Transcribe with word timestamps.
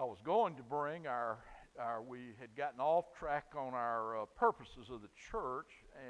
I 0.00 0.04
was 0.04 0.16
going 0.24 0.54
to 0.54 0.62
bring 0.62 1.06
our, 1.06 1.36
our 1.78 2.00
we 2.00 2.32
had 2.40 2.56
gotten 2.56 2.80
off 2.80 3.12
track 3.18 3.48
on 3.54 3.74
our 3.74 4.22
uh, 4.22 4.24
purposes 4.34 4.88
of 4.90 5.02
the 5.02 5.10
church 5.30 5.66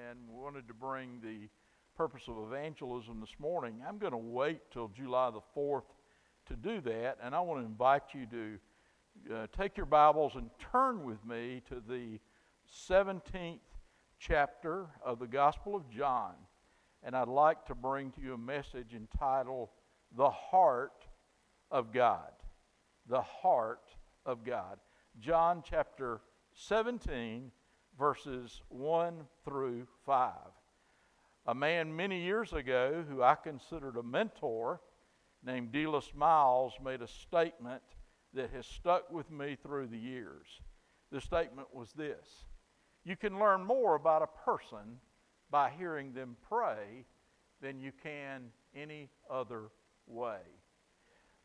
and 0.08 0.16
wanted 0.28 0.68
to 0.68 0.74
bring 0.74 1.20
the 1.20 1.48
purpose 1.96 2.22
of 2.29 2.37
evangelism 2.46 3.18
this 3.18 3.34
morning. 3.40 3.82
I'm 3.84 3.98
going 3.98 4.12
to 4.12 4.16
wait 4.16 4.61
till 4.72 4.87
July 4.87 5.32
the 5.32 5.40
4th 5.61 5.82
to 6.46 6.54
do 6.54 6.80
that, 6.82 7.18
and 7.21 7.34
I 7.34 7.40
want 7.40 7.62
to 7.62 7.66
invite 7.66 8.03
you 8.14 8.26
to 8.26 9.34
uh, 9.34 9.46
take 9.61 9.76
your 9.76 9.86
Bibles 9.86 10.36
and 10.36 10.50
turn 10.70 11.02
with 11.02 11.25
me 11.27 11.61
to 11.68 11.82
the 11.88 12.20
17th 12.88 13.59
chapter 14.20 14.86
of 15.04 15.18
the 15.18 15.27
Gospel 15.27 15.75
of 15.75 15.91
John. 15.91 16.34
And 17.02 17.16
I'd 17.16 17.27
like 17.27 17.66
to 17.66 17.75
bring 17.75 18.12
to 18.12 18.20
you 18.20 18.34
a 18.34 18.38
message 18.38 18.95
entitled 18.95 19.70
The 20.16 20.30
Heart 20.30 21.07
of 21.72 21.93
God. 21.93 22.30
The 23.11 23.22
Heart 23.22 23.90
of 24.24 24.45
God. 24.45 24.79
John 25.18 25.64
chapter 25.68 26.21
17, 26.54 27.50
verses 27.98 28.62
1 28.68 29.26
through 29.44 29.89
5. 30.07 30.32
A 31.46 31.54
man 31.54 31.96
many 31.96 32.22
years 32.22 32.52
ago 32.52 33.05
who 33.11 33.20
I 33.20 33.34
considered 33.34 33.97
a 33.97 34.02
mentor 34.05 34.80
named 35.44 35.72
Delis 35.72 36.14
Miles 36.14 36.75
made 36.84 37.02
a 37.02 37.08
statement 37.08 37.83
that 38.33 38.52
has 38.52 38.64
stuck 38.64 39.11
with 39.11 39.28
me 39.28 39.56
through 39.61 39.88
the 39.88 39.98
years. 39.98 40.47
The 41.11 41.20
statement 41.20 41.66
was 41.74 41.91
this 41.91 42.44
You 43.02 43.16
can 43.16 43.41
learn 43.41 43.64
more 43.64 43.97
about 43.97 44.22
a 44.22 44.44
person 44.44 45.00
by 45.50 45.70
hearing 45.77 46.12
them 46.12 46.36
pray 46.48 47.06
than 47.61 47.80
you 47.80 47.91
can 48.05 48.52
any 48.72 49.11
other 49.28 49.72
way. 50.06 50.38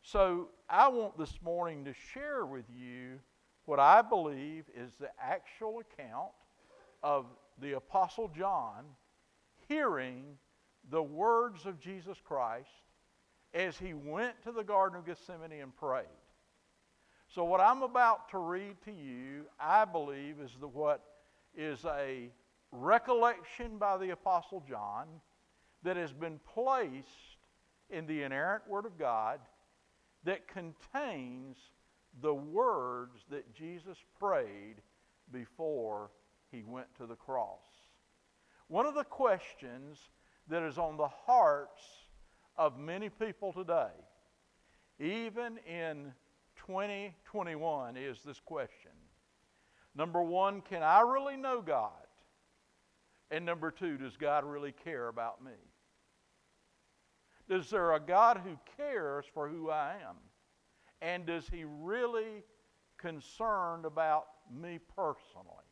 So 0.06 0.50
I 0.70 0.86
want 0.86 1.18
this 1.18 1.36
morning 1.42 1.84
to 1.86 1.92
share 1.92 2.46
with 2.46 2.66
you 2.72 3.18
what 3.64 3.80
I 3.80 4.02
believe 4.02 4.66
is 4.72 4.92
the 5.00 5.10
actual 5.20 5.80
account 5.80 6.30
of 7.02 7.26
the 7.60 7.72
Apostle 7.72 8.30
John 8.38 8.84
hearing 9.66 10.22
the 10.92 11.02
words 11.02 11.66
of 11.66 11.80
Jesus 11.80 12.18
Christ 12.24 12.68
as 13.52 13.76
he 13.78 13.94
went 13.94 14.40
to 14.44 14.52
the 14.52 14.62
Garden 14.62 14.96
of 14.96 15.06
Gethsemane 15.06 15.60
and 15.60 15.74
prayed. 15.76 16.06
So, 17.34 17.42
what 17.42 17.60
I'm 17.60 17.82
about 17.82 18.28
to 18.30 18.38
read 18.38 18.76
to 18.84 18.92
you, 18.92 19.46
I 19.58 19.84
believe, 19.84 20.36
is 20.40 20.52
the, 20.60 20.68
what 20.68 21.02
is 21.52 21.84
a 21.84 22.30
recollection 22.70 23.76
by 23.76 23.96
the 23.98 24.10
Apostle 24.10 24.62
John 24.68 25.08
that 25.82 25.96
has 25.96 26.12
been 26.12 26.38
placed 26.54 27.38
in 27.90 28.06
the 28.06 28.22
inerrant 28.22 28.68
Word 28.68 28.86
of 28.86 28.96
God 28.96 29.40
that 30.26 30.48
contains 30.48 31.56
the 32.20 32.34
words 32.34 33.24
that 33.30 33.54
Jesus 33.54 33.96
prayed 34.18 34.76
before 35.32 36.10
he 36.50 36.64
went 36.64 36.86
to 36.96 37.06
the 37.06 37.14
cross. 37.14 37.64
One 38.66 38.86
of 38.86 38.94
the 38.94 39.04
questions 39.04 39.98
that 40.48 40.62
is 40.62 40.78
on 40.78 40.96
the 40.96 41.08
hearts 41.08 41.82
of 42.58 42.76
many 42.76 43.08
people 43.08 43.52
today, 43.52 43.92
even 44.98 45.58
in 45.58 46.12
2021, 46.66 47.96
is 47.96 48.18
this 48.24 48.40
question. 48.40 48.90
Number 49.94 50.22
one, 50.22 50.60
can 50.60 50.82
I 50.82 51.02
really 51.02 51.36
know 51.36 51.62
God? 51.62 51.90
And 53.30 53.44
number 53.44 53.70
two, 53.70 53.96
does 53.96 54.16
God 54.16 54.44
really 54.44 54.72
care 54.72 55.06
about 55.06 55.44
me? 55.44 55.52
Is 57.48 57.70
there 57.70 57.94
a 57.94 58.00
God 58.00 58.40
who 58.44 58.58
cares 58.76 59.24
for 59.32 59.48
who 59.48 59.70
I 59.70 59.94
am? 60.08 60.16
And 61.00 61.26
does 61.26 61.48
he 61.48 61.64
really 61.64 62.42
concerned 62.98 63.84
about 63.84 64.26
me 64.52 64.78
personally? 64.96 65.64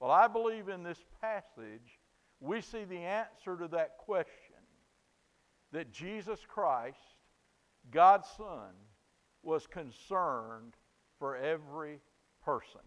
Well, 0.00 0.10
I 0.10 0.26
believe 0.26 0.68
in 0.68 0.82
this 0.82 1.04
passage 1.20 2.00
we 2.40 2.60
see 2.60 2.84
the 2.84 2.98
answer 2.98 3.56
to 3.56 3.68
that 3.68 3.98
question 3.98 4.56
that 5.70 5.92
Jesus 5.92 6.40
Christ, 6.46 6.98
God's 7.90 8.28
Son, 8.36 8.72
was 9.42 9.66
concerned 9.66 10.74
for 11.18 11.36
every 11.36 12.00
person. 12.44 12.80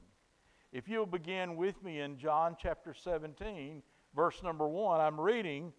If 0.73 0.89
you'll 0.89 1.06
begin 1.06 1.56
with 1.56 1.81
me 1.81 2.01
in 2.01 2.17
John 2.17 2.57
chapter 2.62 2.94
17, 2.94 3.81
verse 4.13 4.44
number 4.44 4.67
1, 4.67 5.00
I'm 5.00 5.19
reading 5.19 5.72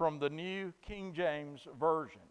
from 0.00 0.18
the 0.18 0.30
New 0.30 0.72
King 0.80 1.12
James 1.12 1.60
Version. 1.78 2.22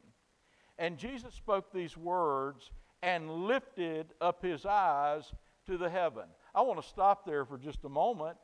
And 0.80 0.98
Jesus 0.98 1.36
spoke 1.36 1.72
these 1.72 1.96
words 1.96 2.72
and 3.04 3.30
lifted 3.46 4.08
up 4.20 4.44
his 4.44 4.66
eyes 4.66 5.32
to 5.68 5.78
the 5.78 5.88
heaven. 5.88 6.24
I 6.56 6.64
want 6.64 6.82
to 6.82 6.88
stop 6.88 7.28
there 7.28 7.46
for 7.46 7.60
just 7.60 7.86
a 7.86 7.90
moment. 7.90 8.38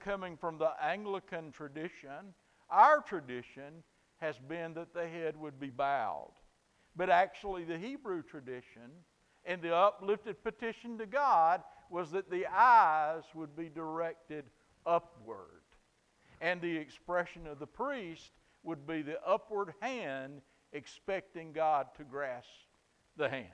Coming 0.00 0.36
from 0.36 0.58
the 0.58 0.72
Anglican 0.82 1.52
tradition, 1.52 2.34
our 2.68 3.00
tradition 3.00 3.84
has 4.16 4.40
been 4.40 4.74
that 4.74 4.92
the 4.92 5.06
head 5.06 5.36
would 5.36 5.60
be 5.60 5.70
bowed. 5.70 6.32
But 6.96 7.10
actually, 7.10 7.62
the 7.62 7.78
Hebrew 7.78 8.24
tradition 8.24 8.90
and 9.44 9.62
the 9.62 9.72
uplifted 9.72 10.42
petition 10.42 10.98
to 10.98 11.06
God 11.06 11.62
was 11.90 12.10
that 12.10 12.28
the 12.28 12.48
eyes 12.48 13.22
would 13.36 13.54
be 13.54 13.68
directed 13.68 14.46
upward 14.84 15.61
and 16.42 16.60
the 16.60 16.76
expression 16.76 17.46
of 17.46 17.60
the 17.60 17.66
priest 17.66 18.32
would 18.64 18.86
be 18.86 19.00
the 19.00 19.22
upward 19.26 19.72
hand 19.80 20.42
expecting 20.72 21.52
God 21.52 21.86
to 21.96 22.04
grasp 22.04 22.48
the 23.16 23.28
hand. 23.28 23.46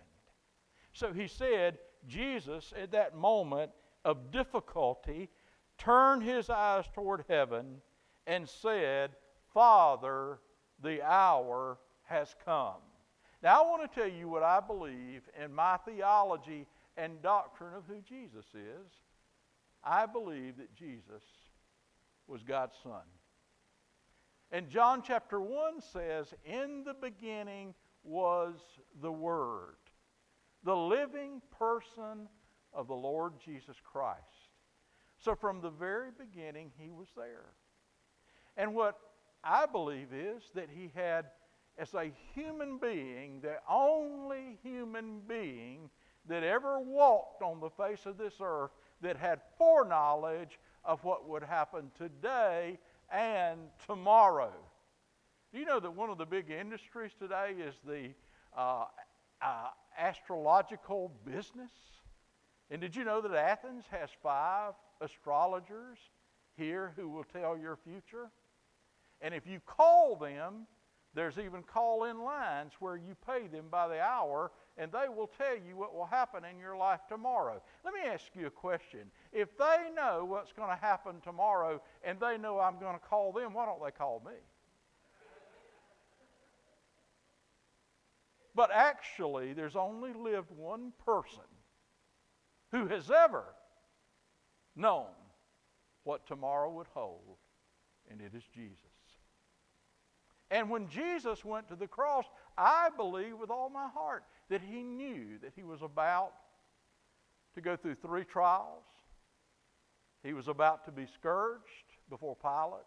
So 0.95 1.13
he 1.13 1.29
said, 1.29 1.79
Jesus, 2.09 2.73
at 2.81 2.91
that 2.93 3.15
moment 3.15 3.71
of 4.05 4.31
difficulty, 4.33 5.29
turned 5.77 6.23
his 6.23 6.49
eyes 6.49 6.87
toward 6.95 7.25
heaven 7.29 7.83
and 8.27 8.49
said, 8.49 9.11
Father, 9.53 10.39
the 10.83 11.03
hour 11.03 11.79
has 12.05 12.35
come. 12.45 12.81
Now, 13.43 13.63
I 13.63 13.67
want 13.67 13.91
to 13.91 14.01
tell 14.01 14.09
you 14.09 14.29
what 14.29 14.43
I 14.43 14.61
believe 14.61 15.23
in 15.43 15.55
my 15.55 15.77
theology 15.85 16.67
and 16.97 17.23
doctrine 17.23 17.75
of 17.75 17.85
who 17.87 18.01
Jesus 18.01 18.47
is. 18.55 18.93
I 19.85 20.07
believe 20.07 20.57
that 20.57 20.75
Jesus 20.75 21.23
was 22.29 22.43
God's 22.43 22.77
Son. 22.83 23.03
And 24.51 24.69
John 24.69 25.03
chapter 25.05 25.41
1 25.41 25.81
says, 25.81 26.33
In 26.45 26.85
the 26.85 26.95
beginning 26.95 27.75
was 28.03 28.55
the 29.03 29.13
Word, 29.13 29.77
the 30.65 30.77
living 30.77 31.43
person 31.59 32.29
of 32.73 32.87
the 32.87 32.95
Lord 32.95 33.35
Jesus 33.45 33.77
Christ. 33.83 34.49
So 35.19 35.35
from 35.35 35.61
the 35.61 35.71
very 35.71 36.11
beginning, 36.17 36.71
he 36.77 36.91
was 36.91 37.09
there. 37.17 37.53
And 38.57 38.75
what 38.75 38.99
I 39.43 39.67
believe 39.67 40.13
is 40.13 40.43
that 40.55 40.69
he 40.71 40.91
had, 40.95 41.27
as 41.77 41.95
a 41.95 42.13
human 42.35 42.79
being, 42.79 43.41
the 43.41 43.57
only 43.69 44.59
human 44.63 45.21
being 45.29 45.91
that 46.29 46.43
ever 46.43 46.79
walked 46.79 47.43
on 47.43 47.61
the 47.61 47.71
face 47.71 48.07
of 48.07 48.19
this 48.19 48.35
earth 48.41 48.71
that 49.01 49.17
had 49.17 49.41
foreknowledge 49.57 50.59
of 50.89 51.05
what 51.05 51.29
would 51.29 51.43
happen 51.43 51.93
today 51.99 52.79
and 53.13 53.61
tomorrow. 53.87 54.53
Do 55.53 55.61
you 55.61 55.67
know 55.67 55.79
that 55.79 55.95
one 55.95 56.09
of 56.09 56.17
the 56.17 56.27
big 56.27 56.51
industries 56.51 57.13
today 57.19 57.55
is 57.61 57.75
the 57.87 58.09
uh, 58.57 58.87
uh, 59.43 59.69
astrological 59.99 61.13
business? 61.27 61.71
And 62.71 62.81
did 62.81 62.97
you 62.97 63.05
know 63.05 63.21
that 63.21 63.35
Athens 63.35 63.85
has 63.91 64.09
five 64.23 64.73
astrologers 65.03 65.99
here 66.57 66.95
who 66.97 67.11
will 67.11 67.25
tell 67.25 67.57
your 67.57 67.77
future? 67.77 68.31
And 69.21 69.35
if 69.35 69.47
you 69.47 69.61
call 69.67 70.17
them, 70.17 70.67
there's 71.15 71.39
even 71.39 71.63
call 71.63 72.05
in 72.05 72.23
lines 72.23 72.73
where 72.81 72.97
you 72.97 73.15
pay 73.27 73.47
them 73.47 73.67
by 73.71 73.89
the 73.89 74.01
hour 74.01 74.53
and 74.79 74.93
they 74.93 75.09
will 75.09 75.31
tell 75.37 75.57
you 75.57 75.77
what 75.77 75.95
will 75.95 76.07
happen 76.07 76.45
in 76.45 76.59
your 76.59 76.77
life 76.77 77.01
tomorrow. 77.09 77.61
Let 77.85 77.93
me 77.93 78.01
ask 78.07 78.25
you 78.35 78.47
a 78.47 78.51
question. 78.51 79.11
If 79.33 79.57
they 79.59 79.91
know 79.95 80.25
what's 80.25 80.53
going 80.53 80.71
to 80.71 80.77
happen 80.77 81.21
tomorrow 81.23 81.81
and 82.03 82.19
they 82.19 82.39
know 82.39 82.59
I'm 82.59 82.79
going 82.79 82.95
to 82.95 83.05
call 83.05 83.33
them, 83.33 83.53
why 83.55 83.67
don't 83.67 83.83
they 83.85 83.91
call 83.91 84.23
me? 84.25 84.33
But 88.55 88.71
actually, 88.73 89.53
there's 89.53 89.77
only 89.77 90.13
lived 90.13 90.51
one 90.51 90.93
person 91.05 91.45
who 92.73 92.89
has 92.89 93.11
ever 93.11 93.45
known 94.75 95.07
what 96.03 96.27
tomorrow 96.27 96.71
would 96.73 96.89
hold, 96.93 97.37
and 98.11 98.21
it 98.21 98.33
is 98.35 98.43
Jesus. 98.53 98.83
And 100.51 100.71
when 100.71 100.89
Jesus 100.89 101.45
went 101.45 101.69
to 101.69 101.77
the 101.77 101.87
cross, 101.87 102.25
I 102.57 102.89
believe 102.97 103.39
with 103.39 103.51
all 103.51 103.69
my 103.69 103.89
heart 103.89 104.25
that 104.49 104.63
he 104.63 104.83
knew 104.83 105.39
that 105.43 105.53
he 105.55 105.63
was 105.63 105.83
about 105.83 106.33
to 107.55 107.61
go 107.61 107.77
through 107.77 107.97
three 107.97 108.25
trials. 108.25 108.83
He 110.29 110.35
was 110.35 110.49
about 110.49 110.85
to 110.85 110.93
be 110.93 111.07
scourged 111.07 111.97
before 112.11 112.37
Pilate. 112.37 112.85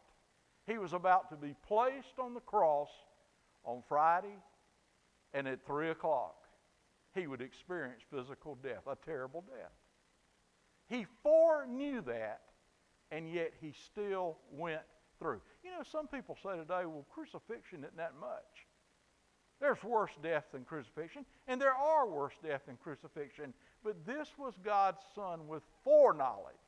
He 0.68 0.78
was 0.78 0.94
about 0.94 1.28
to 1.32 1.36
be 1.36 1.56
placed 1.68 2.20
on 2.20 2.36
the 2.36 2.40
cross 2.40 2.92
on 3.66 3.82
Friday 3.90 4.38
and 5.34 5.48
at 5.48 5.66
3 5.66 5.90
o'clock. 5.90 6.36
he 7.16 7.26
would 7.26 7.42
experience 7.42 8.04
physical 8.14 8.60
death, 8.62 8.84
a 8.86 8.96
terrible 9.04 9.44
death. 9.48 9.72
He 10.88 11.08
foreknew 11.24 12.02
that, 12.02 12.42
and 13.10 13.28
yet 13.28 13.54
he 13.60 13.74
still 13.86 14.38
went 14.52 14.84
through. 15.18 15.42
You 15.64 15.72
know, 15.72 15.84
some 15.92 16.06
people 16.06 16.38
say 16.44 16.56
today, 16.58 16.86
well, 16.86 17.08
crucifixion 17.10 17.80
isn't 17.80 17.98
that 17.98 18.14
much. 18.20 18.68
There's 19.60 19.84
worse 19.84 20.12
death 20.22 20.46
than 20.52 20.64
crucifixion, 20.64 21.26
and 21.48 21.60
there 21.60 21.74
are 21.74 22.08
worse 22.08 22.36
death 22.44 22.68
than 22.68 22.78
crucifixion. 22.78 23.56
But 23.84 24.06
this 24.06 24.30
was 24.38 24.54
God's 24.64 25.02
Son 25.16 25.48
with 25.48 25.64
foreknowledge 25.84 26.61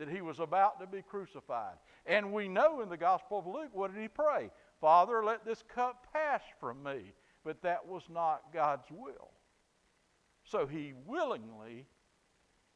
that 0.00 0.08
he 0.08 0.22
was 0.22 0.40
about 0.40 0.80
to 0.80 0.86
be 0.86 1.02
crucified. 1.02 1.74
And 2.06 2.32
we 2.32 2.48
know 2.48 2.80
in 2.80 2.88
the 2.88 2.96
Gospel 2.96 3.40
of 3.40 3.46
Luke, 3.46 3.68
what 3.74 3.92
did 3.94 4.00
he 4.00 4.08
pray? 4.08 4.50
Father, 4.80 5.22
let 5.22 5.44
this 5.44 5.62
cup 5.74 6.06
pass 6.10 6.40
from 6.58 6.82
me. 6.82 7.12
But 7.44 7.60
that 7.62 7.86
was 7.86 8.02
not 8.08 8.44
God's 8.50 8.86
will. 8.90 9.30
So 10.42 10.66
he 10.66 10.94
willingly 11.06 11.86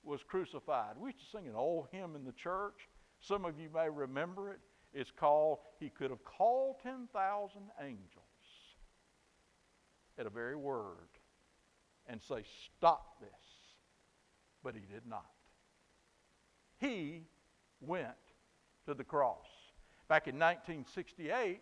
was 0.02 0.22
crucified. 0.22 0.96
We 0.98 1.12
used 1.12 1.20
to 1.20 1.38
sing 1.38 1.48
an 1.48 1.54
old 1.54 1.88
hymn 1.92 2.14
in 2.14 2.26
the 2.26 2.32
church. 2.32 2.90
Some 3.20 3.46
of 3.46 3.58
you 3.58 3.70
may 3.74 3.88
remember 3.88 4.50
it. 4.50 4.60
It's 4.92 5.10
called, 5.10 5.60
He 5.80 5.88
Could 5.88 6.10
Have 6.10 6.24
Called 6.24 6.76
10,000 6.82 7.62
Angels 7.80 8.04
at 10.18 10.26
a 10.26 10.30
very 10.30 10.56
word 10.56 11.08
and 12.06 12.20
say, 12.20 12.44
Stop 12.76 13.18
this. 13.18 13.30
But 14.62 14.74
he 14.74 14.80
did 14.80 15.06
not. 15.08 15.33
He 16.84 17.22
went 17.80 18.08
to 18.86 18.92
the 18.92 19.04
cross. 19.04 19.46
Back 20.06 20.28
in 20.28 20.34
1968, 20.34 21.60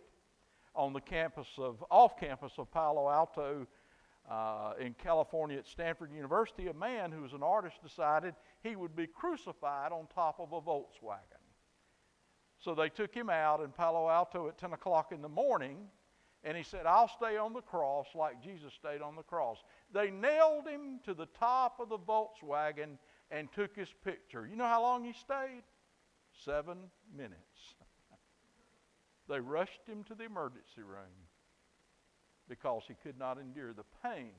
on 0.75 0.91
the 0.91 0.99
campus 0.99 1.47
of, 1.57 1.81
off 1.89 2.19
campus 2.19 2.51
of 2.57 2.69
Palo 2.71 3.09
Alto 3.09 3.65
uh, 4.29 4.73
in 4.81 4.93
California 4.95 5.57
at 5.57 5.65
Stanford 5.65 6.11
University, 6.13 6.67
a 6.67 6.73
man 6.73 7.09
who 7.09 7.21
was 7.21 7.31
an 7.31 7.41
artist 7.41 7.77
decided 7.81 8.35
he 8.63 8.75
would 8.75 8.97
be 8.97 9.07
crucified 9.07 9.93
on 9.93 10.07
top 10.13 10.41
of 10.41 10.51
a 10.51 10.59
Volkswagen. 10.59 11.39
So 12.59 12.75
they 12.75 12.89
took 12.89 13.15
him 13.15 13.29
out 13.29 13.61
in 13.61 13.71
Palo 13.71 14.09
Alto 14.09 14.49
at 14.49 14.57
10 14.57 14.73
o'clock 14.73 15.13
in 15.13 15.21
the 15.21 15.29
morning, 15.29 15.77
and 16.43 16.57
he 16.57 16.63
said, 16.63 16.85
I'll 16.85 17.07
stay 17.07 17.37
on 17.37 17.53
the 17.53 17.61
cross 17.61 18.07
like 18.13 18.43
Jesus 18.43 18.73
stayed 18.73 19.01
on 19.01 19.15
the 19.15 19.23
cross. 19.23 19.63
They 19.93 20.11
nailed 20.11 20.67
him 20.67 20.99
to 21.05 21.13
the 21.13 21.27
top 21.27 21.79
of 21.79 21.87
the 21.87 21.97
Volkswagen 21.97 22.97
and 23.33 23.51
took 23.51 23.75
his 23.75 23.89
picture. 24.05 24.47
You 24.47 24.55
know 24.55 24.67
how 24.67 24.81
long 24.81 25.03
he 25.03 25.13
stayed? 25.13 25.63
Seven 26.45 26.77
minutes. 27.17 27.75
they 29.29 29.39
rushed 29.39 29.81
him 29.87 30.03
to 30.05 30.15
the 30.15 30.25
emergency 30.25 30.81
room 30.81 31.27
because 32.47 32.83
he 32.87 32.93
could 33.01 33.17
not 33.17 33.39
endure 33.39 33.73
the 33.73 33.85
pain. 34.03 34.31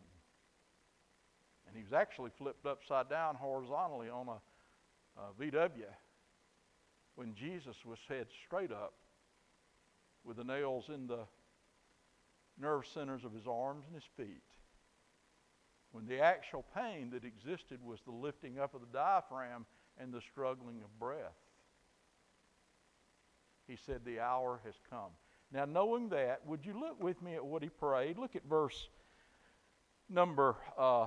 And 1.66 1.76
he 1.76 1.82
was 1.82 1.92
actually 1.92 2.30
flipped 2.38 2.66
upside 2.66 3.10
down 3.10 3.34
horizontally 3.34 4.08
on 4.08 4.28
a, 4.28 5.20
a 5.20 5.42
VW 5.42 5.90
when 7.16 7.34
Jesus 7.34 7.76
was 7.84 7.98
head 8.08 8.26
straight 8.46 8.70
up 8.70 8.94
with 10.24 10.36
the 10.36 10.44
nails 10.44 10.84
in 10.88 11.06
the 11.06 11.26
nerve 12.60 12.86
centers 12.92 13.24
of 13.24 13.32
his 13.32 13.46
arms 13.48 13.84
and 13.86 13.94
his 13.94 14.08
feet. 14.16 14.42
When 15.94 16.06
the 16.06 16.18
actual 16.18 16.64
pain 16.74 17.10
that 17.10 17.24
existed 17.24 17.78
was 17.80 18.00
the 18.04 18.10
lifting 18.10 18.58
up 18.58 18.74
of 18.74 18.80
the 18.80 18.88
diaphragm 18.92 19.64
and 19.96 20.12
the 20.12 20.20
struggling 20.20 20.82
of 20.82 20.98
breath. 20.98 21.38
He 23.68 23.76
said, 23.76 24.00
The 24.04 24.18
hour 24.18 24.58
has 24.64 24.74
come. 24.90 25.12
Now, 25.52 25.66
knowing 25.66 26.08
that, 26.08 26.44
would 26.44 26.66
you 26.66 26.76
look 26.76 27.00
with 27.00 27.22
me 27.22 27.36
at 27.36 27.46
what 27.46 27.62
he 27.62 27.68
prayed? 27.68 28.18
Look 28.18 28.34
at 28.34 28.42
verse 28.44 28.88
number 30.10 30.56
uh, 30.76 31.06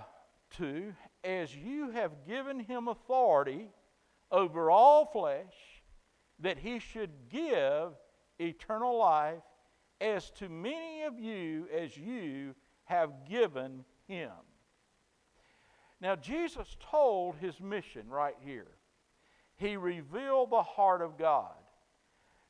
2. 0.51 0.93
As 1.21 1.53
you 1.53 1.91
have 1.91 2.25
given 2.25 2.61
him 2.61 2.87
authority 2.87 3.67
over 4.31 4.71
all 4.71 5.05
flesh, 5.05 5.83
that 6.39 6.59
he 6.59 6.79
should 6.79 7.11
give 7.29 7.91
eternal 8.39 8.97
life 8.97 9.43
as 9.99 10.29
to 10.31 10.47
many 10.47 11.03
of 11.03 11.19
you 11.19 11.67
as 11.77 11.97
you 11.97 12.55
have 12.85 13.11
given 13.27 13.83
him. 14.07 14.31
Now, 15.99 16.15
Jesus 16.15 16.75
told 16.91 17.35
his 17.37 17.59
mission 17.59 18.07
right 18.09 18.35
here. 18.45 18.67
He 19.55 19.75
revealed 19.75 20.51
the 20.51 20.63
heart 20.63 21.01
of 21.01 21.17
God 21.17 21.55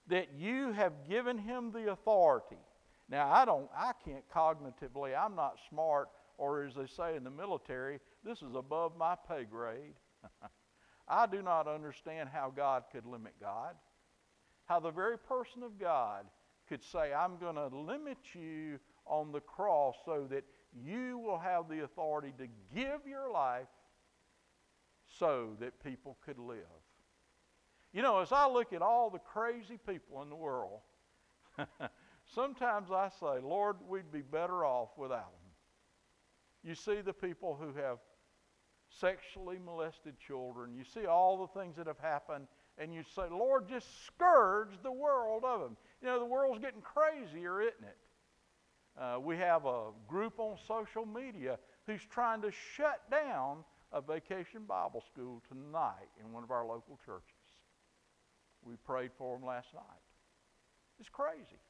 that 0.08 0.30
you 0.38 0.74
have 0.74 1.08
given 1.08 1.38
him 1.38 1.72
the 1.72 1.92
authority. 1.92 2.58
Now, 3.10 3.32
I 3.32 3.46
don't, 3.46 3.70
I 3.76 3.92
can't 4.04 4.28
cognitively, 4.30 5.18
I'm 5.18 5.36
not 5.36 5.58
smart, 5.70 6.10
or 6.38 6.64
as 6.64 6.76
they 6.76 6.88
say 6.88 7.16
in 7.16 7.24
the 7.24 7.30
military, 7.30 8.00
this 8.24 8.42
is 8.42 8.56
above 8.56 8.98
my 8.98 9.16
pay 9.28 9.46
grade. 9.46 9.96
I 11.08 11.26
do 11.26 11.42
not 11.42 11.68
understand 11.68 12.30
how 12.32 12.52
God 12.54 12.84
could 12.92 13.06
limit 13.06 13.34
God. 13.40 13.76
How 14.66 14.82
the 14.82 14.92
very 14.92 15.18
person 15.18 15.64
of 15.64 15.80
God 15.80 16.26
could 16.68 16.84
say, 16.84 17.14
I'm 17.14 17.38
going 17.38 17.56
to 17.56 17.68
limit 17.68 18.18
you 18.34 18.80
on 19.06 19.32
the 19.32 19.40
cross 19.40 19.96
so 20.06 20.28
that 20.30 20.44
you 20.86 21.18
will 21.18 21.40
have 21.40 21.70
the 21.70 21.84
authority 21.84 22.34
to 22.38 22.48
give 22.76 23.08
your 23.08 23.32
life 23.32 23.68
so 25.20 25.56
that 25.60 25.84
people 25.84 26.18
could 26.26 26.38
live. 26.38 26.58
You 27.94 28.02
know, 28.02 28.20
as 28.20 28.32
I 28.32 28.48
look 28.48 28.74
at 28.74 28.82
all 28.82 29.10
the 29.10 29.20
crazy 29.20 29.80
people 29.88 30.22
in 30.22 30.30
the 30.30 30.36
world, 30.36 30.82
sometimes 32.26 32.92
I 32.92 33.10
say, 33.20 33.40
Lord, 33.42 33.78
we'd 33.88 34.12
be 34.12 34.22
better 34.22 34.66
off 34.66 34.90
without 34.98 35.32
them. 35.32 35.52
You 36.64 36.76
see 36.76 37.02
the 37.02 37.14
people 37.14 37.58
who 37.60 37.74
have 37.80 38.00
sexually 38.90 39.58
molested 39.64 40.20
children, 40.20 40.74
you 40.76 40.84
see 40.84 41.06
all 41.06 41.38
the 41.38 41.60
things 41.60 41.76
that 41.78 41.88
have 41.88 42.00
happened, 42.00 42.48
and 42.78 42.94
you 42.94 43.04
say, 43.16 43.24
Lord, 43.30 43.68
just 43.68 44.06
scourge 44.06 44.72
the 44.84 44.92
world 44.92 45.44
of 45.44 45.62
them. 45.62 45.78
You 46.02 46.08
know, 46.08 46.20
the 46.20 46.26
world's 46.26 46.60
getting 46.60 46.82
crazier, 46.82 47.62
isn't 47.62 47.84
it? 47.84 47.98
Uh, 49.00 49.20
we 49.20 49.38
have 49.38 49.66
a 49.66 49.90
group 50.08 50.40
on 50.40 50.58
social 50.68 51.06
media 51.06 51.60
who's 51.86 52.02
trying 52.10 52.42
to 52.42 52.52
shut 52.76 53.02
down 53.12 53.58
a 53.92 54.02
vacation 54.02 54.62
Bible 54.68 55.04
school 55.12 55.42
tonight 55.48 56.10
in 56.20 56.34
one 56.34 56.44
of 56.44 56.52
our 56.52 56.66
local 56.66 57.00
churches. 57.06 57.24
We 58.64 58.76
prayed 58.86 59.12
for 59.18 59.38
them 59.38 59.48
last 59.48 59.74
night. 59.74 59.84
It's 61.00 61.10
crazy. 61.10 61.62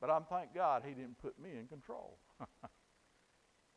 But 0.00 0.10
I'm 0.10 0.24
thank 0.24 0.54
God 0.54 0.82
he 0.86 0.92
didn't 0.92 1.18
put 1.18 1.40
me 1.42 1.50
in 1.58 1.66
control. 1.66 2.18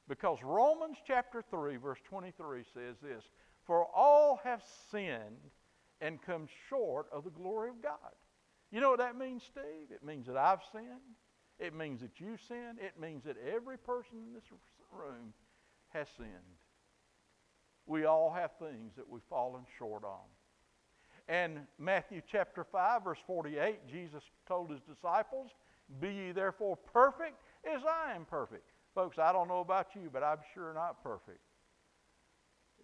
because 0.10 0.40
Romans 0.44 0.98
chapter 1.08 1.42
3, 1.50 1.78
verse 1.78 2.00
23 2.10 2.64
says 2.74 2.98
this 3.02 3.24
For 3.66 3.86
all 3.96 4.42
have 4.44 4.62
sinned 4.92 5.52
and 6.02 6.22
come 6.22 6.48
short 6.68 7.08
of 7.14 7.24
the 7.24 7.30
glory 7.30 7.70
of 7.70 7.82
God. 7.82 8.14
You 8.72 8.82
know 8.82 8.90
what 8.90 9.00
that 9.00 9.18
means, 9.18 9.44
Steve? 9.44 9.92
It 9.92 10.04
means 10.04 10.28
that 10.28 10.38
I've 10.38 10.60
sinned. 10.72 10.86
It 11.60 11.76
means 11.76 12.02
that 12.02 12.20
you 12.20 12.38
sinned. 12.48 12.80
It 12.80 13.00
means 13.00 13.24
that 13.26 13.36
every 13.38 13.78
person 13.78 14.18
in 14.28 14.34
this 14.34 14.44
room 14.92 15.34
has 15.90 16.08
sinned. 16.18 16.30
We 17.86 18.06
all 18.06 18.32
have 18.32 18.52
things 18.60 18.94
that 18.96 19.10
we've 19.10 19.22
fallen 19.30 19.64
short 19.78 20.04
on. 20.04 20.28
And 21.28 21.60
Matthew 21.78 22.22
chapter 22.32 22.64
5, 22.64 23.04
verse 23.04 23.20
48, 23.28 23.88
Jesus 23.88 24.24
told 24.48 24.72
his 24.72 24.80
disciples, 24.82 25.52
Be 26.00 26.10
ye 26.10 26.32
therefore 26.32 26.78
perfect 26.78 27.42
as 27.66 27.82
I 27.84 28.14
am 28.16 28.26
perfect. 28.26 28.70
Folks, 28.96 29.20
I 29.20 29.32
don't 29.32 29.48
know 29.48 29.60
about 29.60 29.88
you, 29.96 30.10
but 30.12 30.24
I'm 30.24 30.40
sure 30.54 30.74
not 30.74 31.04
perfect. 31.04 31.40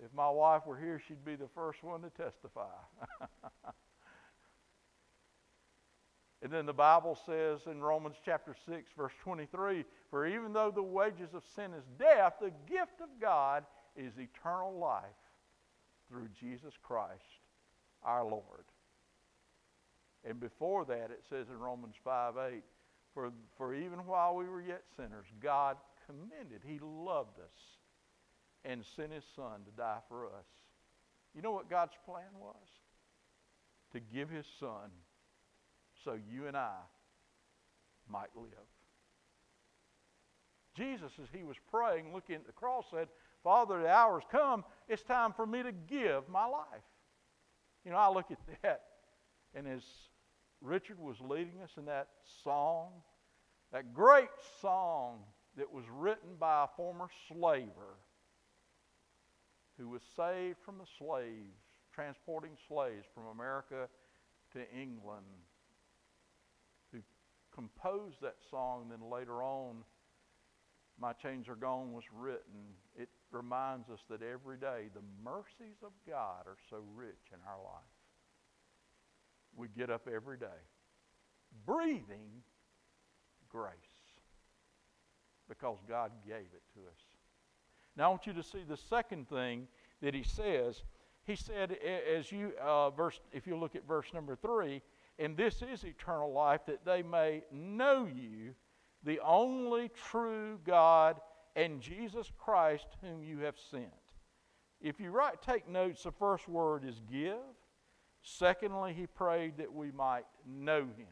If 0.04 0.14
my 0.14 0.30
wife 0.30 0.66
were 0.66 0.78
here, 0.78 1.02
she'd 1.08 1.24
be 1.24 1.36
the 1.36 1.48
first 1.56 1.84
one 1.84 2.02
to 2.02 2.10
testify. 2.10 2.68
And 6.46 6.54
then 6.54 6.68
the 6.68 6.74
Bible 6.74 7.18
says 7.26 7.62
in 7.66 7.82
Romans 7.82 8.18
chapter 8.24 8.56
6, 8.70 8.92
verse 8.96 9.14
23 9.24 9.84
For 10.12 10.28
even 10.28 10.54
though 10.54 10.70
the 10.70 10.84
wages 10.84 11.34
of 11.34 11.42
sin 11.56 11.74
is 11.74 11.84
death, 11.98 12.36
the 12.40 12.52
gift 12.72 13.02
of 13.02 13.10
God 13.20 13.66
is 13.96 14.14
eternal 14.20 14.78
life 14.78 15.02
through 16.08 16.28
Jesus 16.40 16.76
Christ 16.84 17.42
our 18.04 18.24
Lord. 18.24 18.66
And 20.24 20.40
before 20.40 20.86
that, 20.86 21.10
it 21.10 21.24
says 21.28 21.48
in 21.50 21.58
Romans 21.58 21.96
5 22.04 22.36
8, 22.38 22.62
for, 23.16 23.32
for 23.58 23.74
even 23.74 24.06
while 24.06 24.36
we 24.36 24.46
were 24.46 24.62
yet 24.62 24.84
sinners, 24.96 25.26
God 25.42 25.78
commended, 26.06 26.62
He 26.64 26.78
loved 26.80 27.40
us 27.40 27.80
and 28.64 28.86
sent 28.96 29.12
His 29.12 29.26
Son 29.36 29.62
to 29.66 29.72
die 29.76 30.02
for 30.08 30.28
us. 30.28 30.46
You 31.34 31.42
know 31.42 31.54
what 31.54 31.72
God's 31.72 31.96
plan 32.06 32.40
was? 32.40 32.68
To 33.94 34.00
give 34.00 34.30
His 34.30 34.46
Son 34.60 34.92
so 36.06 36.18
you 36.32 36.48
and 36.48 36.56
I 36.56 36.78
might 38.08 38.30
live. 38.36 38.46
Jesus, 40.76 41.12
as 41.22 41.28
he 41.34 41.44
was 41.44 41.58
praying, 41.72 42.14
looking 42.14 42.36
at 42.36 42.46
the 42.46 42.54
cross, 42.54 42.86
said, 42.92 43.08
Father, 43.44 43.82
the 43.82 43.90
hour's 43.90 44.24
come. 44.32 44.64
It's 44.88 45.02
time 45.02 45.34
for 45.34 45.46
me 45.46 45.64
to 45.64 45.72
give 45.72 46.30
my 46.30 46.46
life. 46.46 46.84
You 47.84 47.92
know, 47.92 47.98
I 47.98 48.10
look 48.10 48.32
at 48.32 48.38
that, 48.62 48.82
and 49.54 49.68
as 49.68 49.82
Richard 50.62 51.00
was 51.00 51.18
leading 51.22 51.62
us 51.64 51.72
in 51.78 51.86
that 51.86 52.08
song, 52.44 52.90
that 53.72 53.94
great 53.94 54.30
song 54.62 55.20
that 55.58 55.72
was 55.72 55.86
written 55.92 56.30
by 56.40 56.64
a 56.64 56.68
former 56.76 57.08
slaver 57.28 57.98
who 59.78 59.90
was 59.90 60.02
saved 60.16 60.58
from 60.66 60.78
the 60.78 60.86
slaves, 60.98 61.60
transporting 61.94 62.58
slaves 62.68 63.06
from 63.14 63.28
America 63.28 63.88
to 64.54 64.60
England, 64.74 65.26
composed 67.56 68.22
that 68.22 68.36
song, 68.50 68.88
then 68.90 69.10
later 69.10 69.42
on, 69.42 69.78
My 71.00 71.14
Chains 71.14 71.48
Are 71.48 71.56
Gone 71.56 71.94
was 71.94 72.04
written. 72.14 72.76
It 72.98 73.10
reminds 73.32 73.90
us 73.90 74.02
that 74.10 74.22
every 74.22 74.58
day 74.58 74.90
the 74.94 75.02
mercies 75.24 75.78
of 75.84 75.92
God 76.08 76.46
are 76.46 76.58
so 76.70 76.78
rich 76.96 77.32
in 77.32 77.40
our 77.48 77.58
life. 77.64 77.84
We 79.56 79.68
get 79.78 79.90
up 79.90 80.08
every 80.14 80.38
day 80.38 80.46
breathing 81.66 82.44
grace 83.50 83.72
because 85.48 85.78
God 85.88 86.12
gave 86.28 86.36
it 86.54 86.64
to 86.74 86.82
us. 86.82 87.00
Now 87.96 88.06
I 88.06 88.08
want 88.10 88.28
you 88.28 88.34
to 88.34 88.44
see 88.44 88.64
the 88.68 88.78
second 88.78 89.30
thing 89.30 89.68
that 90.02 90.14
he 90.14 90.24
says. 90.24 90.84
He 91.24 91.36
said, 91.36 91.78
as 92.16 92.32
you 92.32 92.52
uh, 92.62 92.90
verse, 92.90 93.20
if 93.32 93.48
you 93.48 93.56
look 93.58 93.76
at 93.76 93.88
verse 93.88 94.08
number 94.14 94.36
three, 94.36 94.82
and 95.18 95.38
this 95.38 95.62
is 95.62 95.84
eternal 95.84 96.32
life, 96.34 96.62
that 96.68 96.86
they 96.86 97.02
may 97.02 97.44
know 97.52 98.06
you, 98.06 98.54
the 99.04 99.20
only 99.22 99.90
true 99.90 100.60
God, 100.66 101.20
and 101.56 101.80
Jesus 101.80 102.32
Christ, 102.38 102.88
whom 103.02 103.24
you 103.24 103.40
have 103.40 103.56
sent. 103.72 103.86
If 104.82 105.00
you 105.00 105.12
write, 105.12 105.42
take 105.42 105.70
notes, 105.70 106.04
the 106.04 106.12
first 106.12 106.50
word 106.50 106.84
is 106.86 107.02
give. 107.10 107.38
Secondly, 108.22 108.94
he 108.94 109.08
prayed 109.08 109.58
that 109.58 109.74
we 109.74 109.92
might 109.92 110.26
know 110.46 110.82
him. 110.82 111.08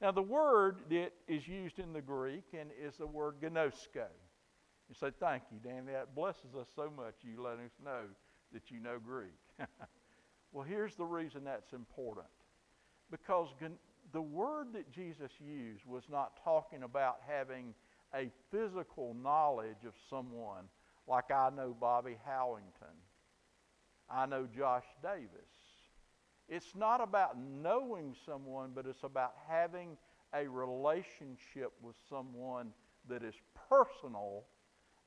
Now, 0.00 0.10
the 0.10 0.22
word 0.22 0.80
that 0.90 1.12
is 1.28 1.46
used 1.46 1.78
in 1.78 1.92
the 1.92 2.02
Greek 2.02 2.44
and 2.58 2.70
is 2.82 2.96
the 2.96 3.06
word 3.06 3.36
gnosko. 3.40 4.08
You 4.88 4.94
say, 4.94 5.10
Thank 5.18 5.44
you, 5.50 5.58
Danny. 5.62 5.92
That 5.92 6.14
blesses 6.14 6.54
us 6.58 6.68
so 6.74 6.90
much. 6.94 7.14
You 7.22 7.42
let 7.42 7.54
us 7.54 7.72
know 7.82 8.02
that 8.52 8.70
you 8.70 8.80
know 8.80 8.98
Greek. 9.02 9.30
well, 10.52 10.64
here's 10.64 10.96
the 10.96 11.04
reason 11.04 11.44
that's 11.44 11.72
important. 11.72 12.26
Because 13.10 13.48
the 14.12 14.22
word 14.22 14.68
that 14.72 14.90
Jesus 14.90 15.30
used 15.40 15.84
was 15.86 16.04
not 16.10 16.42
talking 16.42 16.82
about 16.82 17.18
having 17.26 17.74
a 18.14 18.30
physical 18.50 19.14
knowledge 19.22 19.84
of 19.86 19.94
someone 20.08 20.64
like 21.06 21.30
I 21.30 21.50
know 21.50 21.76
Bobby 21.78 22.16
Howington, 22.28 22.96
I 24.10 24.26
know 24.26 24.46
Josh 24.46 24.84
Davis. 25.02 25.28
It's 26.48 26.74
not 26.76 27.00
about 27.00 27.36
knowing 27.38 28.14
someone, 28.24 28.70
but 28.74 28.86
it's 28.86 29.02
about 29.02 29.34
having 29.48 29.96
a 30.32 30.48
relationship 30.48 31.72
with 31.82 31.96
someone 32.08 32.72
that 33.08 33.22
is 33.22 33.34
personal 33.68 34.44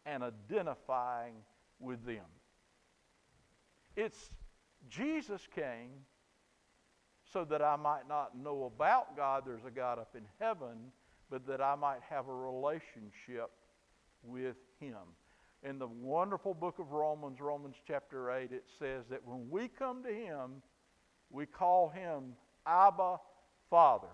and 0.05 0.23
identifying 0.23 1.35
with 1.79 2.05
them. 2.05 2.25
It's 3.95 4.31
Jesus 4.89 5.47
came 5.53 5.91
so 7.31 7.45
that 7.45 7.61
I 7.61 7.75
might 7.75 8.07
not 8.07 8.37
know 8.37 8.71
about 8.75 9.15
God, 9.15 9.43
there's 9.45 9.65
a 9.65 9.71
God 9.71 9.99
up 9.99 10.15
in 10.15 10.23
heaven, 10.39 10.91
but 11.29 11.45
that 11.47 11.61
I 11.61 11.75
might 11.75 11.99
have 12.09 12.27
a 12.27 12.33
relationship 12.33 13.51
with 14.23 14.55
Him. 14.79 14.97
In 15.63 15.77
the 15.77 15.87
wonderful 15.87 16.53
book 16.53 16.79
of 16.79 16.91
Romans, 16.91 17.39
Romans 17.39 17.75
chapter 17.85 18.31
8, 18.31 18.51
it 18.51 18.65
says 18.79 19.03
that 19.09 19.25
when 19.25 19.49
we 19.49 19.67
come 19.67 20.03
to 20.03 20.13
Him, 20.13 20.61
we 21.29 21.45
call 21.45 21.89
Him 21.89 22.33
Abba 22.65 23.17
Father. 23.69 24.07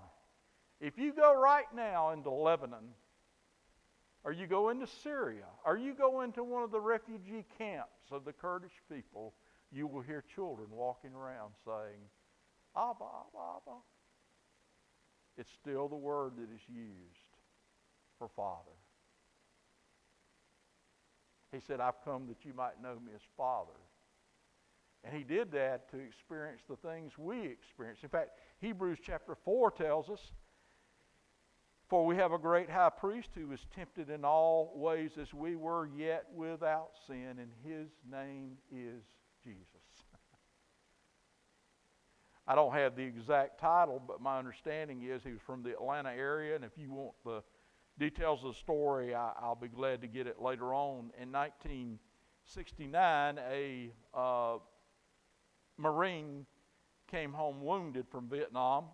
If 0.81 0.97
you 0.97 1.13
go 1.13 1.39
right 1.39 1.65
now 1.73 2.11
into 2.11 2.29
Lebanon, 2.29 2.93
or 4.23 4.31
you 4.31 4.47
go 4.47 4.69
into 4.69 4.87
Syria, 5.03 5.45
or 5.65 5.77
you 5.77 5.93
go 5.93 6.21
into 6.21 6.43
one 6.43 6.63
of 6.63 6.71
the 6.71 6.81
refugee 6.81 7.45
camps 7.57 8.11
of 8.11 8.25
the 8.25 8.33
Kurdish 8.33 8.73
people, 8.91 9.35
you 9.71 9.87
will 9.87 10.01
hear 10.01 10.23
children 10.35 10.67
walking 10.71 11.13
around 11.13 11.51
saying, 11.63 12.01
Abba, 12.77 13.03
Abba, 13.03 13.43
Abba. 13.57 13.77
It's 15.37 15.51
still 15.61 15.87
the 15.87 15.95
word 15.95 16.33
that 16.37 16.53
is 16.53 16.61
used 16.67 17.35
for 18.17 18.29
Father. 18.35 18.71
He 21.51 21.59
said, 21.59 21.79
I've 21.79 22.03
come 22.03 22.27
that 22.27 22.45
you 22.45 22.53
might 22.53 22.81
know 22.81 22.95
me 22.95 23.11
as 23.15 23.21
Father. 23.37 23.71
And 25.03 25.15
he 25.15 25.23
did 25.23 25.51
that 25.51 25.89
to 25.91 25.97
experience 25.97 26.61
the 26.67 26.75
things 26.75 27.13
we 27.17 27.45
experience. 27.45 27.99
In 28.03 28.09
fact, 28.09 28.31
Hebrews 28.59 28.97
chapter 29.03 29.35
4 29.35 29.71
tells 29.71 30.09
us 30.09 30.31
for 31.87 32.05
we 32.05 32.15
have 32.15 32.31
a 32.31 32.39
great 32.39 32.69
high 32.69 32.89
priest 32.89 33.29
who 33.35 33.47
was 33.47 33.59
tempted 33.75 34.09
in 34.09 34.25
all 34.25 34.73
ways 34.75 35.11
as 35.21 35.33
we 35.33 35.55
were, 35.55 35.87
yet 35.95 36.25
without 36.33 36.89
sin, 37.05 37.37
and 37.39 37.51
his 37.63 37.89
name 38.11 38.57
is 38.71 39.03
Jesus. 39.43 39.84
I 42.47 42.55
don't 42.55 42.73
have 42.73 42.95
the 42.95 43.03
exact 43.03 43.59
title, 43.59 44.01
but 44.05 44.21
my 44.21 44.37
understanding 44.37 45.01
is 45.03 45.23
he 45.23 45.31
was 45.31 45.41
from 45.41 45.63
the 45.63 45.71
Atlanta 45.71 46.09
area, 46.09 46.55
and 46.55 46.63
if 46.63 46.77
you 46.77 46.91
want 46.91 47.15
the 47.25 47.41
details 47.97 48.43
of 48.43 48.53
the 48.53 48.59
story, 48.59 49.15
I, 49.15 49.31
will 49.41 49.55
be 49.55 49.67
glad 49.67 50.01
to 50.01 50.07
get 50.07 50.27
it 50.27 50.39
later 50.41 50.73
on. 50.73 51.11
In 51.19 51.31
1969, 51.31 53.39
a 53.49 53.91
uh, 54.13 54.57
Marine 55.77 56.45
came 57.09 57.33
home 57.33 57.61
wounded 57.61 58.07
from 58.09 58.29
Vietnam 58.29 58.85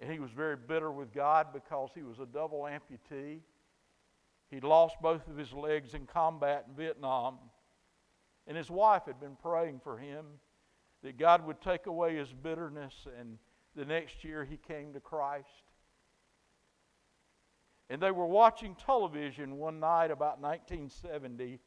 and 0.00 0.10
he 0.10 0.18
was 0.18 0.30
very 0.30 0.56
bitter 0.56 0.90
with 0.90 1.12
God 1.12 1.48
because 1.52 1.90
he 1.94 2.02
was 2.02 2.18
a 2.18 2.26
double 2.26 2.62
amputee. 2.62 3.40
He'd 4.50 4.64
lost 4.64 4.96
both 5.00 5.26
of 5.28 5.36
his 5.36 5.52
legs 5.52 5.94
in 5.94 6.06
combat 6.06 6.66
in 6.68 6.74
Vietnam. 6.74 7.38
And 8.46 8.56
his 8.56 8.70
wife 8.70 9.02
had 9.06 9.20
been 9.20 9.36
praying 9.40 9.80
for 9.82 9.96
him 9.96 10.26
that 11.04 11.16
God 11.16 11.46
would 11.46 11.60
take 11.60 11.86
away 11.86 12.16
his 12.16 12.32
bitterness. 12.32 12.94
And 13.20 13.38
the 13.76 13.84
next 13.84 14.24
year 14.24 14.44
he 14.44 14.56
came 14.56 14.92
to 14.94 15.00
Christ. 15.00 15.46
And 17.88 18.02
they 18.02 18.10
were 18.10 18.26
watching 18.26 18.74
television 18.74 19.58
one 19.58 19.78
night 19.78 20.10
about 20.10 20.40
1970, 20.40 21.60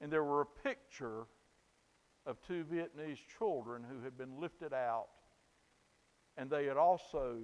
and 0.00 0.10
there 0.10 0.24
were 0.24 0.40
a 0.42 0.46
picture 0.46 1.26
of 2.24 2.40
two 2.46 2.64
Vietnamese 2.72 3.18
children 3.38 3.84
who 3.86 4.02
had 4.04 4.16
been 4.16 4.40
lifted 4.40 4.72
out 4.72 5.08
and 6.36 6.50
they 6.50 6.64
had 6.64 6.76
also 6.76 7.36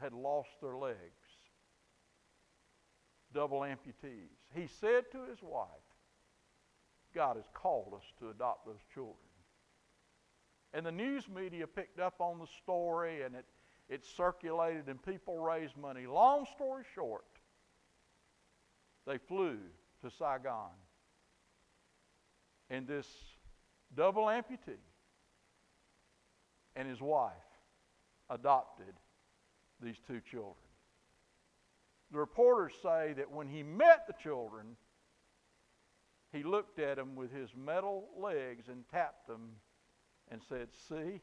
had 0.00 0.12
lost 0.12 0.50
their 0.60 0.76
legs. 0.76 0.96
Double 3.32 3.60
amputees. 3.60 4.30
He 4.54 4.66
said 4.80 5.04
to 5.12 5.18
his 5.28 5.42
wife, 5.42 5.68
God 7.14 7.36
has 7.36 7.46
called 7.54 7.94
us 7.96 8.04
to 8.18 8.30
adopt 8.30 8.66
those 8.66 8.84
children. 8.92 9.16
And 10.76 10.84
the 10.84 10.92
news 10.92 11.26
media 11.26 11.66
picked 11.66 11.98
up 11.98 12.16
on 12.20 12.38
the 12.38 12.46
story 12.62 13.22
and 13.22 13.34
it, 13.34 13.46
it 13.88 14.04
circulated 14.04 14.88
and 14.88 15.02
people 15.02 15.38
raised 15.38 15.74
money. 15.74 16.06
Long 16.06 16.44
story 16.54 16.84
short, 16.94 17.24
they 19.06 19.16
flew 19.16 19.56
to 20.02 20.10
Saigon. 20.10 20.68
And 22.68 22.86
this 22.86 23.06
double 23.96 24.24
amputee 24.24 24.76
and 26.74 26.86
his 26.86 27.00
wife 27.00 27.32
adopted 28.28 28.92
these 29.80 29.96
two 30.06 30.20
children. 30.30 30.56
The 32.12 32.18
reporters 32.18 32.74
say 32.82 33.14
that 33.16 33.30
when 33.30 33.48
he 33.48 33.62
met 33.62 34.06
the 34.06 34.14
children, 34.22 34.76
he 36.32 36.42
looked 36.42 36.78
at 36.78 36.96
them 36.96 37.16
with 37.16 37.32
his 37.32 37.48
metal 37.56 38.08
legs 38.20 38.68
and 38.68 38.86
tapped 38.90 39.26
them 39.26 39.52
and 40.30 40.40
said, 40.48 40.68
See, 40.88 41.20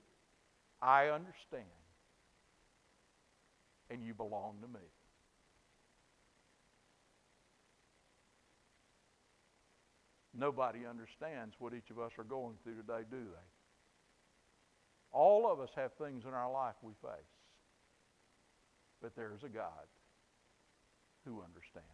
I 0.81 1.07
understand, 1.07 1.65
and 3.89 4.03
you 4.03 4.13
belong 4.13 4.55
to 4.61 4.67
me. 4.67 4.85
Nobody 10.35 10.79
understands 10.89 11.55
what 11.59 11.73
each 11.73 11.91
of 11.91 11.99
us 11.99 12.11
are 12.17 12.23
going 12.23 12.55
through 12.63 12.75
today, 12.75 13.05
do 13.09 13.17
they? 13.17 13.47
All 15.11 15.49
of 15.51 15.59
us 15.59 15.69
have 15.75 15.93
things 15.93 16.25
in 16.25 16.33
our 16.33 16.51
life 16.51 16.73
we 16.81 16.93
face. 17.01 17.21
But 18.99 19.15
there's 19.15 19.43
a 19.43 19.49
God 19.49 19.85
who 21.23 21.43
understands. 21.43 21.87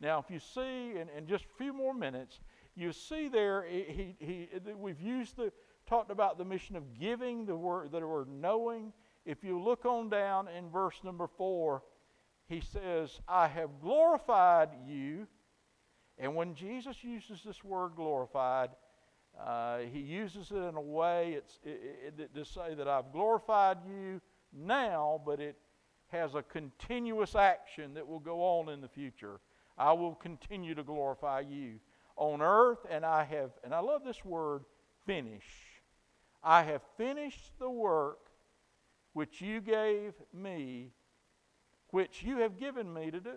Now, 0.00 0.18
if 0.18 0.30
you 0.30 0.40
see, 0.40 0.98
in, 0.98 1.08
in 1.16 1.26
just 1.26 1.44
a 1.44 1.56
few 1.56 1.72
more 1.72 1.94
minutes, 1.94 2.40
you 2.76 2.92
see 2.92 3.28
there, 3.28 3.64
he, 3.68 4.16
he, 4.18 4.48
we've 4.76 5.00
used 5.00 5.36
the, 5.36 5.52
talked 5.86 6.10
about 6.10 6.38
the 6.38 6.44
mission 6.44 6.76
of 6.76 6.98
giving, 6.98 7.46
the 7.46 7.56
word, 7.56 7.92
the 7.92 8.06
word 8.06 8.28
knowing. 8.28 8.92
If 9.24 9.44
you 9.44 9.60
look 9.60 9.84
on 9.86 10.08
down 10.08 10.48
in 10.48 10.70
verse 10.70 11.00
number 11.04 11.26
four, 11.26 11.82
he 12.48 12.60
says, 12.60 13.20
I 13.28 13.48
have 13.48 13.70
glorified 13.80 14.70
you. 14.86 15.26
And 16.18 16.34
when 16.34 16.54
Jesus 16.54 17.02
uses 17.02 17.42
this 17.44 17.64
word 17.64 17.92
glorified, 17.96 18.70
uh, 19.40 19.78
he 19.78 20.00
uses 20.00 20.50
it 20.50 20.56
in 20.56 20.76
a 20.76 20.80
way 20.80 21.32
it's, 21.32 21.58
it, 21.64 22.14
it, 22.18 22.34
to 22.34 22.44
say 22.44 22.74
that 22.74 22.86
I've 22.86 23.12
glorified 23.12 23.78
you 23.86 24.20
now, 24.52 25.20
but 25.26 25.40
it 25.40 25.56
has 26.08 26.34
a 26.34 26.42
continuous 26.42 27.34
action 27.34 27.94
that 27.94 28.06
will 28.06 28.20
go 28.20 28.40
on 28.40 28.68
in 28.68 28.80
the 28.80 28.88
future. 28.88 29.40
I 29.76 29.92
will 29.92 30.14
continue 30.14 30.74
to 30.76 30.84
glorify 30.84 31.40
you 31.40 31.80
on 32.16 32.42
earth, 32.42 32.86
and 32.88 33.04
I 33.04 33.24
have, 33.24 33.50
and 33.62 33.74
I 33.74 33.80
love 33.80 34.02
this 34.04 34.24
word, 34.24 34.64
finish. 35.06 35.44
I 36.42 36.62
have 36.62 36.82
finished 36.96 37.52
the 37.58 37.70
work 37.70 38.18
which 39.12 39.40
you 39.40 39.60
gave 39.60 40.12
me, 40.32 40.92
which 41.90 42.22
you 42.22 42.38
have 42.38 42.58
given 42.58 42.92
me 42.92 43.10
to 43.10 43.20
do. 43.20 43.30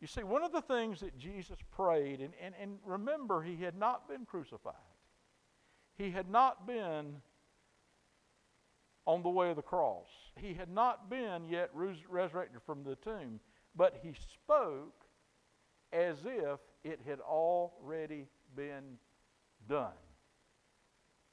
You 0.00 0.06
see, 0.06 0.22
one 0.22 0.44
of 0.44 0.52
the 0.52 0.62
things 0.62 1.00
that 1.00 1.18
Jesus 1.18 1.58
prayed, 1.72 2.20
and, 2.20 2.32
and, 2.40 2.54
and 2.60 2.78
remember, 2.84 3.42
he 3.42 3.56
had 3.56 3.76
not 3.76 4.08
been 4.08 4.24
crucified. 4.24 4.74
He 5.96 6.10
had 6.10 6.30
not 6.30 6.66
been 6.66 7.16
on 9.06 9.22
the 9.22 9.28
way 9.28 9.50
of 9.50 9.56
the 9.56 9.62
cross. 9.62 10.06
He 10.36 10.54
had 10.54 10.70
not 10.70 11.10
been 11.10 11.48
yet 11.48 11.70
resurrected 11.74 12.62
from 12.64 12.84
the 12.84 12.94
tomb, 12.94 13.40
but 13.74 13.98
he 14.02 14.12
spoke 14.12 15.07
as 15.92 16.18
if 16.24 16.60
it 16.84 17.00
had 17.06 17.20
already 17.20 18.26
been 18.56 18.98
done. 19.68 19.92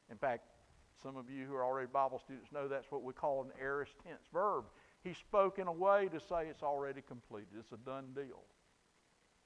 In 0.10 0.18
fact, 0.18 0.44
some 1.02 1.18
of 1.18 1.30
you 1.30 1.46
who 1.46 1.56
are 1.56 1.64
already 1.64 1.88
Bible 1.92 2.20
students 2.20 2.52
know 2.52 2.68
that's 2.68 2.92
what 2.92 3.04
we 3.04 3.14
call 3.14 3.44
an 3.44 3.50
aorist 3.62 3.94
tense 4.04 4.24
verb. 4.32 4.66
He 5.04 5.14
spoke 5.14 5.60
in 5.60 5.68
a 5.68 5.72
way 5.72 6.10
to 6.12 6.20
say 6.20 6.48
it's 6.48 6.64
already 6.64 7.02
completed, 7.02 7.50
it's 7.60 7.72
a 7.72 7.78
done 7.78 8.06
deal. 8.16 8.44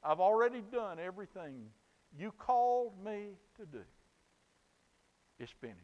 I've 0.04 0.20
already 0.20 0.62
done 0.72 0.98
everything 1.00 1.66
you 2.18 2.32
called 2.32 2.94
me 3.04 3.32
to 3.58 3.66
do. 3.66 3.84
It's 5.38 5.52
finished. 5.62 5.78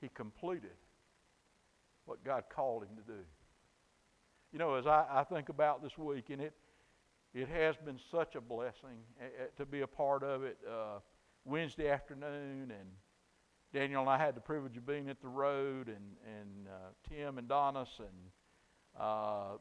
He 0.00 0.08
completed 0.08 0.70
what 2.04 2.24
God 2.24 2.44
called 2.48 2.84
him 2.84 2.96
to 2.96 3.12
do. 3.12 3.20
You 4.56 4.60
know, 4.60 4.76
as 4.76 4.86
I, 4.86 5.04
I 5.10 5.22
think 5.22 5.50
about 5.50 5.82
this 5.82 5.98
week, 5.98 6.30
and 6.30 6.40
it, 6.40 6.54
it 7.34 7.46
has 7.46 7.76
been 7.76 8.00
such 8.10 8.36
a 8.36 8.40
blessing 8.40 9.04
uh, 9.20 9.26
to 9.58 9.66
be 9.66 9.82
a 9.82 9.86
part 9.86 10.22
of 10.22 10.44
it. 10.44 10.56
Uh, 10.66 11.00
Wednesday 11.44 11.90
afternoon, 11.90 12.70
and 12.70 12.88
Daniel 13.74 14.00
and 14.00 14.08
I 14.08 14.16
had 14.16 14.34
the 14.34 14.40
privilege 14.40 14.78
of 14.78 14.86
being 14.86 15.10
at 15.10 15.20
the 15.20 15.28
road, 15.28 15.88
and 15.88 16.16
and 16.26 16.68
uh, 16.68 16.88
Tim 17.06 17.36
and 17.36 17.46
Donis 17.46 17.98
and 17.98 18.98
uh, 18.98 19.58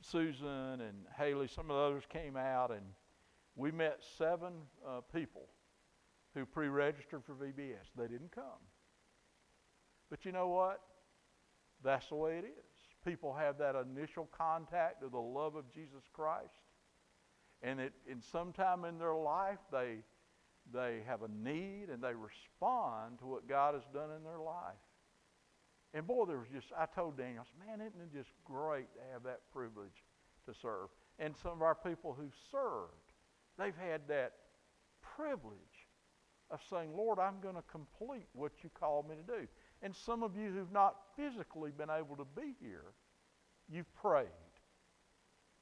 Susan 0.00 0.80
and 0.80 1.04
Haley, 1.18 1.48
some 1.48 1.68
of 1.68 1.76
the 1.76 1.82
others 1.82 2.04
came 2.08 2.36
out, 2.36 2.70
and 2.70 2.86
we 3.56 3.72
met 3.72 3.98
seven 4.16 4.52
uh, 4.86 5.00
people 5.12 5.48
who 6.36 6.46
pre-registered 6.46 7.24
for 7.24 7.32
VBS. 7.32 7.90
They 7.96 8.06
didn't 8.06 8.30
come, 8.30 8.62
but 10.08 10.24
you 10.24 10.30
know 10.30 10.46
what? 10.46 10.82
That's 11.82 12.08
the 12.10 12.14
way 12.14 12.38
it 12.38 12.44
is. 12.44 12.67
People 13.04 13.34
have 13.34 13.58
that 13.58 13.74
initial 13.74 14.28
contact 14.36 15.02
of 15.02 15.12
the 15.12 15.18
love 15.18 15.54
of 15.54 15.70
Jesus 15.72 16.02
Christ, 16.12 16.60
and 17.62 17.80
it, 17.80 17.92
in 18.06 18.20
sometime 18.20 18.84
in 18.84 18.98
their 18.98 19.14
life 19.14 19.58
they 19.72 19.98
they 20.72 21.00
have 21.06 21.22
a 21.22 21.28
need 21.28 21.88
and 21.90 22.02
they 22.02 22.14
respond 22.14 23.18
to 23.20 23.26
what 23.26 23.48
God 23.48 23.74
has 23.74 23.84
done 23.92 24.10
in 24.16 24.22
their 24.22 24.38
life. 24.38 24.76
And 25.94 26.06
boy, 26.06 26.26
there 26.26 26.38
was 26.38 26.48
just, 26.52 26.66
I 26.76 26.86
told 26.86 27.16
Daniel, 27.16 27.44
man, 27.66 27.80
isn't 27.80 28.00
it 28.00 28.12
just 28.12 28.30
great 28.44 28.92
to 28.94 29.00
have 29.12 29.22
that 29.22 29.40
privilege 29.52 30.04
to 30.46 30.52
serve? 30.60 30.88
And 31.18 31.34
some 31.42 31.52
of 31.52 31.62
our 31.62 31.74
people 31.74 32.12
who 32.12 32.28
served, 32.50 32.92
they've 33.58 33.76
had 33.76 34.02
that 34.08 34.32
privilege 35.16 35.56
of 36.50 36.60
saying, 36.68 36.90
Lord, 36.94 37.18
I'm 37.18 37.40
going 37.40 37.54
to 37.54 37.64
complete 37.70 38.26
what 38.34 38.52
you 38.62 38.70
called 38.78 39.08
me 39.08 39.16
to 39.16 39.22
do. 39.22 39.46
And 39.82 39.94
some 39.94 40.22
of 40.22 40.36
you 40.36 40.50
who've 40.50 40.72
not 40.72 40.96
physically 41.16 41.70
been 41.70 41.90
able 41.90 42.16
to 42.16 42.26
be 42.36 42.54
here, 42.60 42.92
you've 43.68 43.92
prayed 43.94 44.26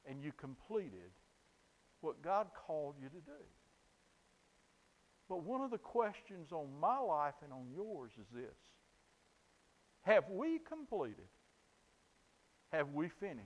and 0.08 0.22
you 0.22 0.32
completed 0.32 1.10
what 2.00 2.22
God 2.22 2.46
called 2.66 2.94
you 3.00 3.08
to 3.08 3.20
do. 3.24 3.44
But 5.28 5.42
one 5.42 5.60
of 5.60 5.70
the 5.70 5.78
questions 5.78 6.52
on 6.52 6.68
my 6.80 6.98
life 6.98 7.34
and 7.42 7.52
on 7.52 7.66
yours 7.74 8.12
is 8.20 8.26
this 8.32 8.56
Have 10.02 10.24
we 10.30 10.60
completed? 10.60 11.28
Have 12.72 12.92
we 12.92 13.08
finished 13.08 13.42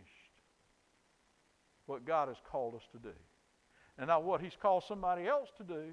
what 1.86 2.04
God 2.04 2.28
has 2.28 2.38
called 2.50 2.74
us 2.74 2.86
to 2.92 2.98
do? 2.98 3.14
And 3.98 4.08
not 4.08 4.24
what 4.24 4.40
He's 4.40 4.56
called 4.60 4.84
somebody 4.86 5.26
else 5.26 5.48
to 5.58 5.64
do, 5.64 5.92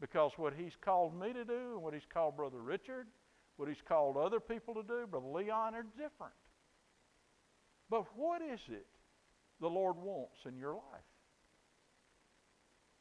because 0.00 0.32
what 0.36 0.52
He's 0.54 0.76
called 0.80 1.18
me 1.18 1.32
to 1.32 1.44
do 1.44 1.74
and 1.74 1.82
what 1.82 1.94
He's 1.94 2.06
called 2.12 2.36
Brother 2.36 2.60
Richard, 2.60 3.06
what 3.58 3.68
He's 3.68 3.82
called 3.86 4.16
other 4.16 4.40
people 4.40 4.72
to 4.74 4.82
do, 4.82 5.06
Brother 5.10 5.26
Leon, 5.26 5.74
are 5.74 5.82
different. 5.82 6.32
But 7.90 8.04
what 8.16 8.40
is 8.40 8.60
it 8.68 8.86
the 9.60 9.68
Lord 9.68 9.96
wants 9.96 10.38
in 10.46 10.56
your 10.56 10.74
life? 10.74 11.02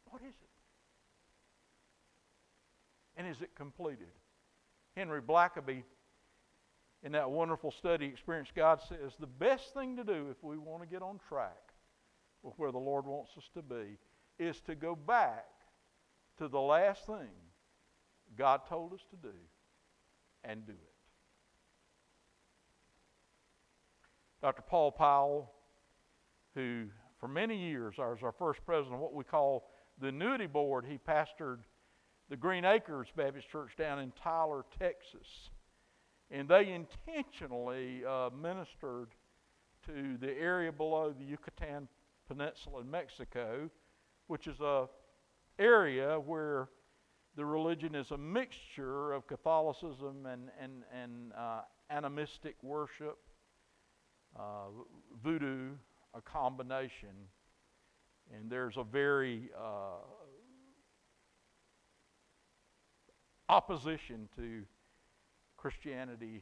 What 0.10 0.22
is 0.24 0.34
it? 0.34 0.50
And 3.18 3.28
is 3.28 3.42
it 3.42 3.54
completed? 3.56 4.08
Henry 4.96 5.22
Blackaby, 5.22 5.84
in 7.04 7.12
that 7.12 7.30
wonderful 7.30 7.72
study, 7.72 8.08
Experience 8.08 8.50
God, 8.56 8.82
says 8.82 9.14
the 9.20 9.28
best 9.28 9.76
thing 9.76 9.96
to 9.98 10.04
do 10.04 10.28
if 10.32 10.44
we 10.44 10.58
want 10.58 10.82
to 10.82 10.88
get 10.88 11.04
on 11.04 11.20
track 11.30 11.74
with 12.42 12.56
where 12.58 12.72
the 12.72 12.80
Lord 12.80 13.06
wants 13.06 13.32
us 13.38 13.48
to 13.54 13.62
be 13.62 14.00
is 14.40 14.60
to 14.62 14.74
go 14.74 14.96
back 14.96 15.46
to 16.40 16.48
the 16.48 16.60
last 16.60 17.06
thing 17.06 17.30
God 18.36 18.62
told 18.68 18.94
us 18.94 19.02
to 19.12 19.16
do 19.18 19.36
and 20.48 20.66
do 20.66 20.72
it. 20.72 20.94
Dr. 24.42 24.62
Paul 24.62 24.92
Powell, 24.92 25.52
who 26.56 26.86
for 27.20 27.28
many 27.28 27.58
years 27.58 27.96
was 27.98 28.20
our 28.24 28.32
first 28.32 28.60
president 28.66 28.96
of 28.96 29.02
what 29.02 29.14
we 29.14 29.24
call 29.24 29.70
the 30.00 30.08
Annuity 30.08 30.48
Board, 30.48 30.86
he 30.88 30.98
pastored 30.98 31.60
the 32.30 32.38
Green 32.38 32.66
Acres 32.66 33.08
Baptist 33.16 33.50
Church 33.50 33.72
down 33.78 34.00
in 34.00 34.12
Tyler, 34.22 34.64
Texas. 34.80 35.50
And 36.30 36.48
they 36.48 36.74
intentionally 36.74 38.04
uh, 38.06 38.30
ministered 38.40 39.10
to 39.86 40.18
the 40.20 40.32
area 40.38 40.72
below 40.72 41.14
the 41.18 41.26
Yucatan 41.26 41.88
Peninsula 42.28 42.82
in 42.82 42.92
Mexico, 42.92 43.70
which 44.28 44.48
is 44.48 44.60
a 44.60 44.88
area 45.58 46.20
where 46.20 46.70
the 47.38 47.46
religion 47.46 47.94
is 47.94 48.10
a 48.10 48.18
mixture 48.18 49.14
of 49.14 49.28
Catholicism 49.28 50.26
and, 50.26 50.50
and, 50.60 50.82
and 50.92 51.32
uh, 51.38 51.62
animistic 51.92 52.56
worship, 52.64 53.20
uh, 54.36 54.70
voodoo, 55.24 55.70
a 56.16 56.22
combination. 56.22 57.14
And 58.36 58.50
there's 58.50 58.76
a 58.76 58.84
very 58.84 59.52
uh, 59.56 60.00
opposition 63.48 64.28
to 64.36 64.64
Christianity, 65.58 66.42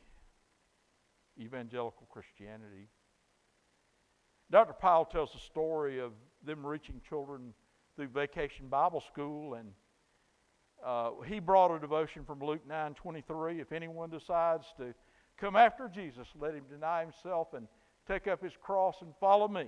evangelical 1.37 2.07
Christianity. 2.09 2.87
Dr. 4.49 4.73
Powell 4.73 5.03
tells 5.03 5.33
the 5.33 5.39
story 5.39 5.99
of 5.99 6.13
them 6.41 6.65
reaching 6.65 7.01
children 7.07 7.53
through 7.97 8.07
Vacation 8.07 8.69
Bible 8.69 9.01
School, 9.01 9.55
and 9.55 9.73
uh, 10.85 11.09
he 11.27 11.39
brought 11.39 11.75
a 11.75 11.79
devotion 11.79 12.23
from 12.25 12.39
Luke 12.39 12.61
9:23. 12.69 13.59
If 13.59 13.71
anyone 13.71 14.11
decides 14.11 14.67
to 14.77 14.93
come 15.37 15.55
after 15.55 15.89
Jesus, 15.89 16.27
let 16.39 16.53
him 16.53 16.63
deny 16.69 17.01
himself 17.01 17.53
and 17.53 17.67
take 18.07 18.27
up 18.27 18.43
his 18.43 18.53
cross 18.61 19.01
and 19.01 19.13
follow 19.19 19.47
me. 19.47 19.67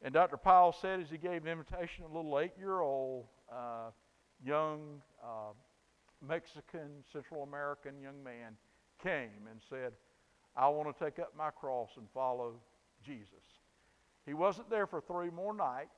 And 0.00 0.14
Dr. 0.14 0.36
Powell 0.36 0.72
said 0.80 1.00
as 1.00 1.10
he 1.10 1.18
gave 1.18 1.44
an 1.44 1.48
invitation, 1.48 2.04
a 2.04 2.16
little 2.16 2.38
eight-year-old 2.38 3.26
uh, 3.52 3.90
young 4.44 5.02
uh, 5.22 5.52
Mexican, 6.26 7.02
Central 7.12 7.42
American 7.42 8.00
young 8.00 8.22
man 8.22 8.56
came 9.02 9.48
and 9.50 9.60
said, 9.68 9.92
I 10.56 10.68
want 10.68 10.96
to 10.96 11.04
take 11.04 11.18
up 11.18 11.32
my 11.36 11.50
cross 11.50 11.90
and 11.96 12.06
follow 12.14 12.54
Jesus. 13.04 13.26
He 14.24 14.34
wasn't 14.34 14.70
there 14.70 14.86
for 14.86 15.00
three 15.00 15.30
more 15.30 15.54
nights. 15.54 15.96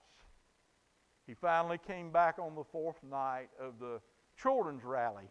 He 1.26 1.34
finally 1.34 1.78
came 1.78 2.10
back 2.10 2.38
on 2.38 2.54
the 2.54 2.64
fourth 2.64 3.02
night 3.02 3.48
of 3.60 3.78
the 3.78 4.00
children's 4.40 4.84
rally. 4.84 5.28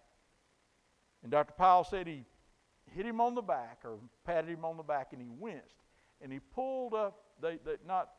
And 1.23 1.31
Dr. 1.31 1.53
Powell 1.57 1.83
said 1.83 2.07
he 2.07 2.25
hit 2.95 3.05
him 3.05 3.19
on 3.19 3.35
the 3.35 3.41
back 3.41 3.79
or 3.83 3.99
patted 4.25 4.49
him 4.49 4.63
on 4.63 4.77
the 4.77 4.83
back 4.83 5.09
and 5.11 5.21
he 5.21 5.27
winced. 5.29 5.75
And 6.21 6.31
he 6.31 6.39
pulled 6.39 6.93
up, 6.93 7.17
they, 7.41 7.59
they 7.65 7.75
not, 7.85 8.09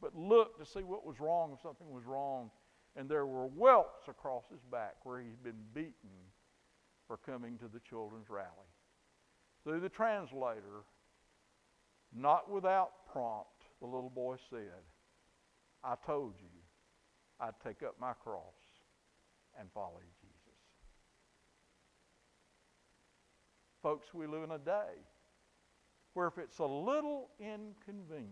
but 0.00 0.14
looked 0.14 0.58
to 0.60 0.66
see 0.66 0.82
what 0.82 1.06
was 1.06 1.20
wrong, 1.20 1.52
if 1.54 1.60
something 1.60 1.90
was 1.90 2.04
wrong 2.04 2.50
and 2.98 3.08
there 3.08 3.26
were 3.26 3.46
welts 3.46 4.08
across 4.08 4.44
his 4.50 4.62
back 4.72 4.96
where 5.04 5.20
he'd 5.20 5.42
been 5.42 5.62
beaten 5.72 6.10
for 7.06 7.16
coming 7.16 7.56
to 7.58 7.68
the 7.68 7.80
children's 7.80 8.28
rally. 8.28 8.48
Through 9.62 9.80
the 9.80 9.88
translator, 9.88 10.84
not 12.14 12.50
without 12.50 13.06
prompt, 13.10 13.64
the 13.80 13.86
little 13.86 14.10
boy 14.10 14.36
said, 14.50 14.82
I 15.84 15.94
told 16.04 16.34
you 16.38 16.48
I'd 17.40 17.58
take 17.62 17.82
up 17.82 17.96
my 18.00 18.12
cross 18.12 18.42
and 19.58 19.68
follow 19.72 20.00
Jesus. 20.20 20.28
folks, 23.88 24.12
we 24.12 24.26
live 24.26 24.42
in 24.42 24.50
a 24.50 24.58
day 24.58 25.00
where 26.12 26.26
if 26.26 26.36
it's 26.36 26.58
a 26.58 26.66
little 26.66 27.30
inconvenient, 27.40 28.28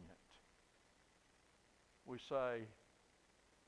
we 2.05 2.19
say, 2.19 2.67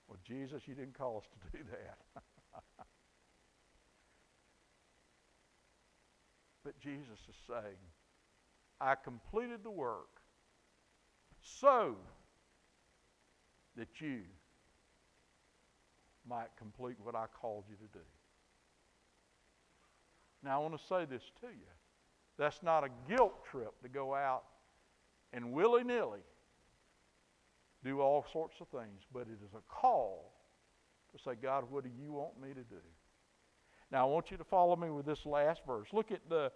Well, 0.07 0.19
Jesus, 0.23 0.69
you 0.69 0.75
didn't 0.75 0.99
call 0.99 1.17
us 1.19 1.25
to 1.25 1.39
do 1.57 1.65
that. 1.71 1.99
but 6.65 6.79
Jesus 6.79 7.19
is 7.29 7.37
saying, 7.47 7.79
I 8.81 8.95
completed 8.97 9.65
the 9.65 9.71
work 9.71 10.21
so 11.41 11.97
that 13.79 14.01
you 14.01 14.21
might 16.29 16.49
complete 16.59 16.97
what 17.03 17.15
I 17.15 17.27
called 17.41 17.65
you 17.71 17.77
to 17.77 17.93
do. 17.93 18.05
Now, 20.45 20.61
I 20.61 20.63
want 20.63 20.79
to 20.79 20.87
say 20.87 21.05
this 21.05 21.23
to 21.41 21.47
you. 21.47 21.73
That's 22.39 22.63
not 22.63 22.85
a 22.85 22.89
guilt 23.09 23.45
trip 23.51 23.73
to 23.83 23.89
go 23.89 24.15
out 24.15 24.45
and 25.33 25.53
willy 25.53 25.85
nilly 25.85 26.21
do 27.85 28.01
all 28.01 28.25
sorts 28.33 28.57
of 28.61 28.69
things, 28.69 29.03
but 29.13 29.23
it 29.23 29.39
is 29.45 29.55
a 29.55 29.73
call 29.73 30.33
to 31.13 31.23
say, 31.23 31.37
God, 31.41 31.65
what 31.71 31.85
do 31.85 31.91
you 32.01 32.13
want 32.13 32.41
me 32.41 32.49
to 32.49 32.63
do? 32.63 32.83
Now, 33.91 34.07
I 34.07 34.11
want 34.11 34.31
you 34.31 34.37
to 34.37 34.45
follow 34.45 34.77
me 34.77 34.91
with 34.91 35.07
this 35.07 35.25
last 35.25 35.63
verse. 35.67 35.89
Look 35.93 36.13
at 36.13 36.29
the 36.29 36.53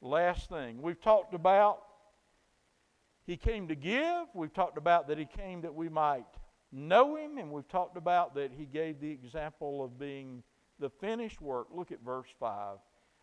last 0.00 0.50
thing. 0.50 0.82
We've 0.82 1.00
talked 1.00 1.34
about 1.34 1.78
He 3.26 3.36
came 3.36 3.68
to 3.68 3.74
give, 3.74 4.26
we've 4.34 4.52
talked 4.52 4.78
about 4.78 5.08
that 5.08 5.18
He 5.18 5.26
came 5.26 5.62
that 5.62 5.74
we 5.74 5.88
might 5.88 6.26
know 6.74 7.16
Him, 7.16 7.38
and 7.38 7.50
we've 7.50 7.68
talked 7.68 7.96
about 7.96 8.34
that 8.34 8.50
He 8.52 8.66
gave 8.66 9.00
the 9.00 9.10
example 9.10 9.84
of 9.84 9.98
being 9.98 10.42
the 10.78 10.90
finished 10.90 11.40
work. 11.40 11.68
Look 11.72 11.92
at 11.92 12.00
verse 12.04 12.28
5. 12.38 12.78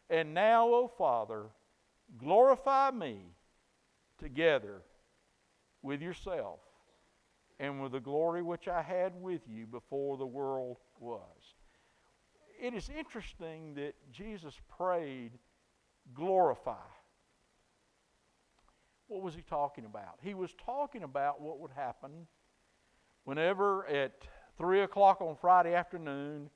And 0.09 0.33
now, 0.33 0.67
O 0.67 0.87
Father, 0.87 1.47
glorify 2.17 2.91
me 2.91 3.35
together 4.17 4.81
with 5.81 6.01
yourself 6.01 6.59
and 7.59 7.81
with 7.81 7.91
the 7.91 7.99
glory 7.99 8.41
which 8.41 8.67
I 8.67 8.81
had 8.81 9.13
with 9.21 9.41
you 9.47 9.65
before 9.65 10.17
the 10.17 10.25
world 10.25 10.77
was. 10.99 11.55
It 12.59 12.73
is 12.73 12.89
interesting 12.89 13.75
that 13.75 13.93
Jesus 14.11 14.55
prayed, 14.77 15.31
glorify. 16.13 16.75
What 19.07 19.21
was 19.21 19.35
he 19.35 19.41
talking 19.41 19.85
about? 19.85 20.19
He 20.21 20.33
was 20.33 20.53
talking 20.65 21.03
about 21.03 21.41
what 21.41 21.59
would 21.59 21.71
happen 21.71 22.27
whenever 23.23 23.85
at 23.87 24.13
3 24.57 24.81
o'clock 24.81 25.21
on 25.21 25.35
Friday 25.35 25.73
afternoon 25.73 26.49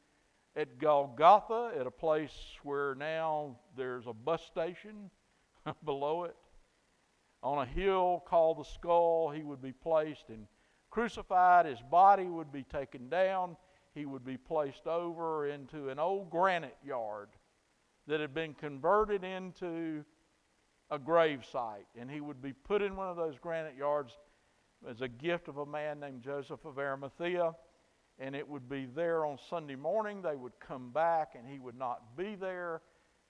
at 0.55 0.77
Golgotha, 0.79 1.71
at 1.77 1.87
a 1.87 1.91
place 1.91 2.33
where 2.63 2.95
now 2.95 3.57
there's 3.75 4.07
a 4.07 4.13
bus 4.13 4.43
station 4.45 5.09
below 5.85 6.23
it, 6.23 6.35
on 7.43 7.59
a 7.59 7.65
hill 7.65 8.23
called 8.27 8.57
the 8.57 8.63
skull, 8.63 9.29
he 9.29 9.43
would 9.43 9.61
be 9.61 9.71
placed 9.71 10.29
and 10.29 10.47
crucified. 10.89 11.67
His 11.67 11.81
body 11.91 12.25
would 12.25 12.51
be 12.51 12.63
taken 12.63 13.07
down. 13.07 13.55
He 13.93 14.05
would 14.05 14.25
be 14.25 14.37
placed 14.37 14.87
over 14.87 15.47
into 15.47 15.89
an 15.89 15.99
old 15.99 16.29
granite 16.31 16.77
yard 16.83 17.29
that 18.07 18.19
had 18.19 18.33
been 18.33 18.55
converted 18.55 19.23
into 19.23 20.03
a 20.89 20.97
grave 20.97 21.45
site. 21.45 21.85
And 21.99 22.09
he 22.09 22.19
would 22.19 22.41
be 22.41 22.53
put 22.53 22.81
in 22.81 22.95
one 22.95 23.09
of 23.09 23.15
those 23.15 23.37
granite 23.37 23.75
yards 23.77 24.17
as 24.89 25.01
a 25.01 25.07
gift 25.07 25.47
of 25.47 25.57
a 25.57 25.65
man 25.65 25.99
named 25.99 26.21
Joseph 26.21 26.63
of 26.65 26.77
Arimathea. 26.77 27.53
And 28.17 28.35
it 28.35 28.47
would 28.47 28.69
be 28.69 28.85
there 28.85 29.25
on 29.25 29.37
Sunday 29.49 29.75
morning. 29.75 30.21
They 30.21 30.35
would 30.35 30.57
come 30.59 30.91
back, 30.91 31.33
and 31.37 31.45
he 31.45 31.59
would 31.59 31.77
not 31.77 32.15
be 32.15 32.35
there. 32.35 32.81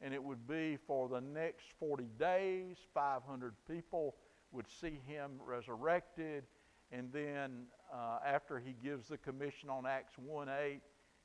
And 0.02 0.14
it 0.14 0.24
would 0.24 0.48
be 0.48 0.78
for 0.86 1.10
the 1.10 1.22
next 1.22 1.66
40 1.80 2.06
days. 2.20 2.78
500 2.94 3.54
people 3.68 4.16
would 4.52 4.68
see 4.70 5.00
him 5.08 5.32
resurrected. 5.44 6.44
And 6.92 7.12
then 7.12 7.66
uh, 7.92 8.20
after 8.26 8.60
he 8.60 8.76
gives 8.84 9.08
the 9.08 9.18
commission 9.18 9.70
on 9.70 9.88
Acts 9.88 10.14
1 10.18 10.48
8, 10.50 10.82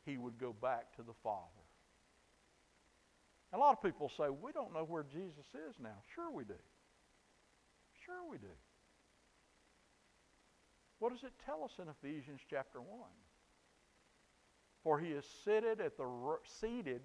he 0.07 0.16
would 0.16 0.38
go 0.38 0.55
back 0.55 0.97
to 0.97 1.03
the 1.03 1.12
Father. 1.23 1.45
A 3.53 3.59
lot 3.59 3.73
of 3.73 3.83
people 3.83 4.11
say, 4.16 4.31
we 4.31 4.53
don't 4.53 4.73
know 4.73 4.85
where 4.85 5.03
Jesus 5.03 5.47
is 5.69 5.75
now. 5.83 5.97
Sure, 6.14 6.31
we 6.31 6.45
do. 6.45 6.55
Sure, 8.07 8.23
we 8.31 8.38
do. 8.38 8.47
What 11.01 11.13
does 11.13 11.25
it 11.25 11.33
tell 11.45 11.65
us 11.65 11.73
in 11.83 11.87
Ephesians 11.89 12.41
chapter 12.49 12.79
1? 12.79 12.89
For 14.85 15.01
he 15.01 15.09
is 15.09 15.25
seated 15.45 15.81
at 15.81 15.97
the 15.97 16.07
seated. 16.61 17.01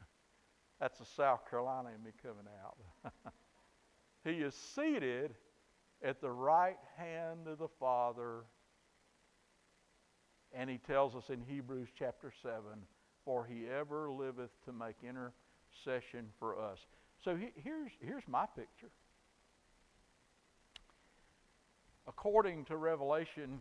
That's 0.80 0.98
a 1.00 1.04
South 1.04 1.48
Carolina 1.48 1.90
in 1.94 2.02
me 2.02 2.10
coming 2.22 2.46
out. 2.64 3.12
he 4.24 4.40
is 4.42 4.54
seated 4.54 5.34
at 6.02 6.22
the 6.22 6.30
right 6.30 6.78
hand 6.96 7.46
of 7.46 7.58
the 7.58 7.68
Father. 7.78 8.44
And 10.54 10.70
he 10.70 10.78
tells 10.78 11.14
us 11.14 11.28
in 11.28 11.42
Hebrews 11.46 11.88
chapter 11.98 12.32
7 12.42 12.60
For 13.26 13.44
he 13.44 13.66
ever 13.68 14.10
liveth 14.10 14.52
to 14.64 14.72
make 14.72 14.96
intercession 15.02 16.28
for 16.38 16.58
us. 16.58 16.78
So 17.22 17.36
he, 17.36 17.48
here's, 17.62 17.90
here's 18.00 18.26
my 18.26 18.46
picture. 18.46 18.90
According 22.08 22.64
to 22.64 22.76
Revelation 22.78 23.60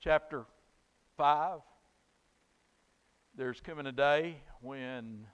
chapter 0.00 0.44
5, 1.16 1.60
there's 3.34 3.58
coming 3.62 3.86
a 3.86 3.92
day 3.92 4.36
when, 4.60 5.26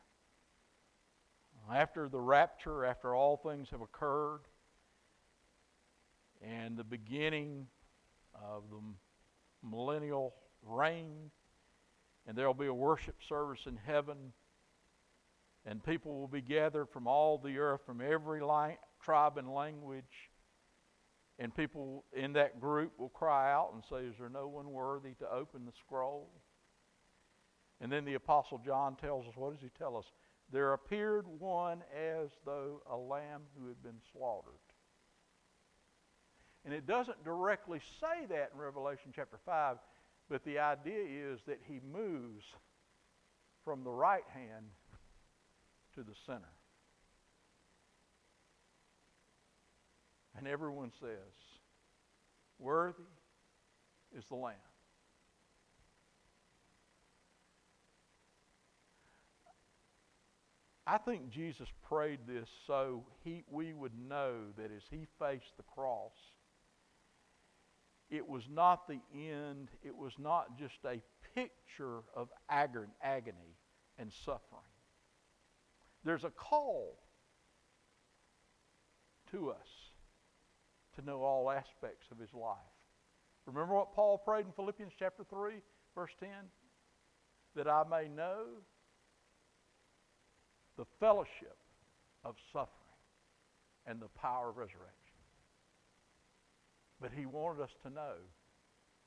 after 1.74 2.08
the 2.08 2.20
rapture, 2.20 2.84
after 2.84 3.16
all 3.16 3.36
things 3.36 3.66
have 3.72 3.80
occurred, 3.80 4.42
and 6.40 6.76
the 6.76 6.84
beginning 6.84 7.66
of 8.40 8.62
the 8.70 8.80
millennial 9.68 10.36
reign, 10.62 11.32
and 12.28 12.38
there 12.38 12.46
will 12.46 12.54
be 12.54 12.66
a 12.66 12.74
worship 12.74 13.16
service 13.28 13.62
in 13.66 13.76
heaven, 13.84 14.32
and 15.66 15.82
people 15.82 16.20
will 16.20 16.28
be 16.28 16.42
gathered 16.42 16.88
from 16.90 17.08
all 17.08 17.38
the 17.38 17.58
earth, 17.58 17.80
from 17.84 18.00
every 18.00 18.40
tribe 19.02 19.38
and 19.38 19.52
language 19.52 20.30
and 21.38 21.54
people 21.54 22.04
in 22.12 22.32
that 22.32 22.60
group 22.60 22.92
will 22.98 23.10
cry 23.10 23.52
out 23.52 23.70
and 23.72 23.82
say, 23.88 24.08
Is 24.08 24.16
there 24.18 24.28
no 24.28 24.48
one 24.48 24.72
worthy 24.72 25.14
to 25.20 25.32
open 25.32 25.64
the 25.64 25.72
scroll? 25.86 26.30
And 27.80 27.92
then 27.92 28.04
the 28.04 28.14
Apostle 28.14 28.60
John 28.64 28.96
tells 28.96 29.26
us, 29.26 29.34
What 29.36 29.52
does 29.52 29.62
he 29.62 29.70
tell 29.78 29.96
us? 29.96 30.04
There 30.50 30.72
appeared 30.72 31.26
one 31.38 31.82
as 31.94 32.30
though 32.44 32.82
a 32.90 32.96
lamb 32.96 33.42
who 33.58 33.68
had 33.68 33.82
been 33.82 34.00
slaughtered. 34.12 34.54
And 36.64 36.74
it 36.74 36.86
doesn't 36.86 37.22
directly 37.24 37.80
say 38.00 38.26
that 38.28 38.50
in 38.52 38.60
Revelation 38.60 39.12
chapter 39.14 39.38
5, 39.44 39.76
but 40.28 40.44
the 40.44 40.58
idea 40.58 41.32
is 41.32 41.40
that 41.46 41.60
he 41.66 41.80
moves 41.92 42.44
from 43.64 43.84
the 43.84 43.90
right 43.90 44.24
hand 44.34 44.66
to 45.94 46.02
the 46.02 46.14
center. 46.26 46.57
And 50.38 50.46
everyone 50.46 50.92
says, 51.00 51.34
Worthy 52.60 53.02
is 54.16 54.24
the 54.26 54.36
Lamb. 54.36 54.54
I 60.86 60.96
think 60.96 61.28
Jesus 61.28 61.68
prayed 61.88 62.20
this 62.26 62.48
so 62.66 63.04
he, 63.24 63.42
we 63.50 63.72
would 63.72 63.92
know 64.08 64.34
that 64.56 64.70
as 64.74 64.82
he 64.88 65.06
faced 65.18 65.56
the 65.56 65.64
cross, 65.74 66.14
it 68.08 68.26
was 68.26 68.44
not 68.50 68.86
the 68.86 69.00
end, 69.12 69.68
it 69.82 69.94
was 69.94 70.12
not 70.18 70.56
just 70.56 70.78
a 70.86 71.02
picture 71.34 71.98
of 72.14 72.28
agony 72.48 73.56
and 73.98 74.12
suffering. 74.24 74.62
There's 76.04 76.24
a 76.24 76.30
call 76.30 77.00
to 79.32 79.50
us 79.50 79.66
to 80.98 81.04
know 81.04 81.22
all 81.22 81.50
aspects 81.50 82.06
of 82.10 82.18
his 82.18 82.32
life. 82.34 82.56
Remember 83.46 83.74
what 83.74 83.94
Paul 83.94 84.18
prayed 84.18 84.46
in 84.46 84.52
Philippians 84.52 84.92
chapter 84.98 85.24
3, 85.24 85.54
verse 85.94 86.10
10? 86.20 86.28
That 87.56 87.68
I 87.68 87.84
may 87.88 88.08
know 88.08 88.44
the 90.76 90.84
fellowship 91.00 91.56
of 92.24 92.36
suffering 92.52 92.72
and 93.86 94.00
the 94.00 94.08
power 94.08 94.50
of 94.50 94.56
resurrection. 94.56 94.94
But 97.00 97.10
he 97.16 97.26
wanted 97.26 97.62
us 97.62 97.70
to 97.84 97.90
know 97.90 98.14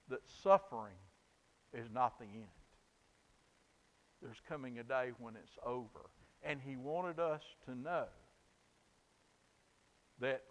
that 0.10 0.22
suffering 0.44 0.96
is 1.74 1.88
not 1.94 2.18
the 2.20 2.26
end. 2.26 2.48
There's 4.22 4.42
coming 4.48 4.80
a 4.80 4.84
day 4.84 5.12
when 5.20 5.36
it's 5.36 5.58
over. 5.66 6.10
And 6.44 6.60
he 6.66 6.76
wanted 6.76 7.20
us 7.20 7.42
to 7.66 7.76
know 7.76 8.06
that 10.20 10.44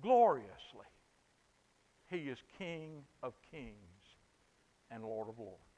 gloriously. 0.00 0.86
He 2.10 2.28
is 2.28 2.38
King 2.56 3.04
of 3.22 3.34
kings 3.50 3.74
and 4.90 5.02
Lord 5.02 5.28
of 5.28 5.38
lords. 5.38 5.68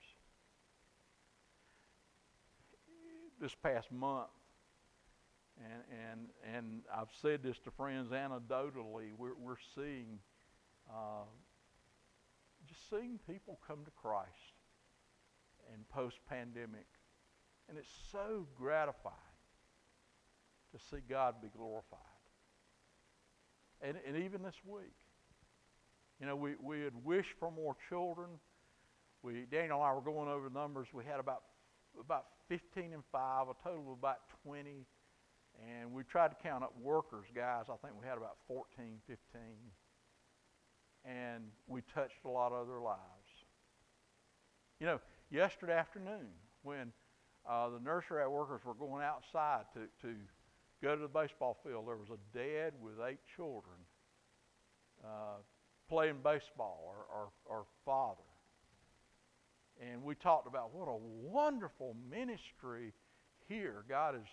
this 3.40 3.54
past 3.54 3.90
month, 3.90 4.28
and, 5.59 5.83
and, 6.11 6.54
and 6.54 6.83
I've 6.94 7.09
said 7.22 7.42
this 7.42 7.59
to 7.61 7.70
friends 7.70 8.11
anecdotally, 8.11 9.12
we're, 9.16 9.35
we're 9.38 9.56
seeing, 9.74 10.18
uh, 10.88 11.24
just 12.68 12.88
seeing 12.90 13.18
people 13.26 13.59
come 13.66 13.85
to 13.85 13.90
Christ 13.90 14.28
in 15.74 15.80
post 15.90 16.18
pandemic. 16.28 16.87
And 17.68 17.78
it's 17.78 17.88
so 18.12 18.46
gratifying 18.56 19.14
to 20.72 20.78
see 20.90 21.02
God 21.09 21.37
be 21.40 21.48
glorified. 21.56 21.98
And, 23.82 23.96
and 24.06 24.16
even 24.16 24.42
this 24.42 24.56
week, 24.66 24.92
you 26.20 26.26
know, 26.26 26.36
we, 26.36 26.54
we 26.62 26.80
had 26.80 26.92
wished 27.04 27.32
for 27.38 27.50
more 27.50 27.76
children. 27.88 28.28
We, 29.22 29.46
Daniel 29.50 29.78
and 29.78 29.86
I 29.86 29.92
were 29.94 30.02
going 30.02 30.28
over 30.28 30.48
the 30.48 30.58
numbers. 30.58 30.88
We 30.92 31.04
had 31.04 31.18
about, 31.18 31.42
about 31.98 32.26
15 32.48 32.92
and 32.92 33.02
5, 33.10 33.48
a 33.48 33.54
total 33.62 33.92
of 33.92 33.98
about 33.98 34.18
20. 34.44 34.84
And 35.66 35.92
we 35.92 36.02
tried 36.04 36.28
to 36.28 36.36
count 36.42 36.62
up 36.62 36.74
workers, 36.80 37.26
guys. 37.34 37.66
I 37.68 37.76
think 37.84 37.94
we 38.00 38.06
had 38.06 38.18
about 38.18 38.36
14, 38.48 38.98
15. 39.06 39.18
And 41.04 41.44
we 41.66 41.80
touched 41.94 42.24
a 42.24 42.28
lot 42.28 42.52
of 42.52 42.68
other 42.68 42.80
lives. 42.80 43.00
You 44.78 44.86
know, 44.86 45.00
yesterday 45.30 45.74
afternoon, 45.74 46.28
when 46.62 46.92
uh, 47.48 47.70
the 47.70 47.80
nursery 47.80 48.26
workers 48.28 48.60
were 48.64 48.74
going 48.74 49.02
outside 49.02 49.64
to, 49.74 49.80
to 50.06 50.14
go 50.82 50.96
to 50.96 51.02
the 51.02 51.08
baseball 51.08 51.56
field, 51.64 51.86
there 51.86 51.96
was 51.96 52.10
a 52.10 52.36
dad 52.36 52.72
with 52.80 52.94
eight 53.06 53.20
children 53.36 53.76
uh, 55.04 55.38
playing 55.88 56.18
baseball, 56.22 56.84
or, 56.86 57.04
or, 57.14 57.28
or 57.46 57.64
father. 57.84 58.22
And 59.80 60.02
we 60.02 60.14
talked 60.14 60.46
about 60.46 60.74
what 60.74 60.88
a 60.88 60.96
wonderful 60.96 61.96
ministry 62.10 62.92
here. 63.48 63.84
God 63.88 64.14
is, 64.14 64.28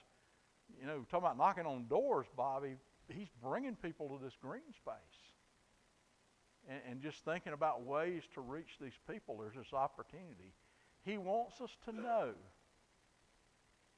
you 0.80 0.86
know, 0.86 1.06
talking 1.10 1.26
about 1.26 1.38
knocking 1.38 1.66
on 1.66 1.88
doors, 1.88 2.28
Bobby. 2.36 2.76
He's 3.08 3.30
bringing 3.42 3.76
people 3.76 4.10
to 4.10 4.24
this 4.24 4.34
green 4.42 4.74
space. 4.76 4.94
And, 6.70 6.80
and 6.90 7.02
just 7.02 7.24
thinking 7.24 7.54
about 7.54 7.84
ways 7.84 8.24
to 8.34 8.42
reach 8.42 8.78
these 8.82 8.98
people, 9.10 9.38
there's 9.38 9.56
this 9.56 9.74
opportunity. 9.74 10.54
He 11.06 11.18
wants 11.18 11.62
us 11.62 11.72
to 11.86 11.94
know 11.94 12.32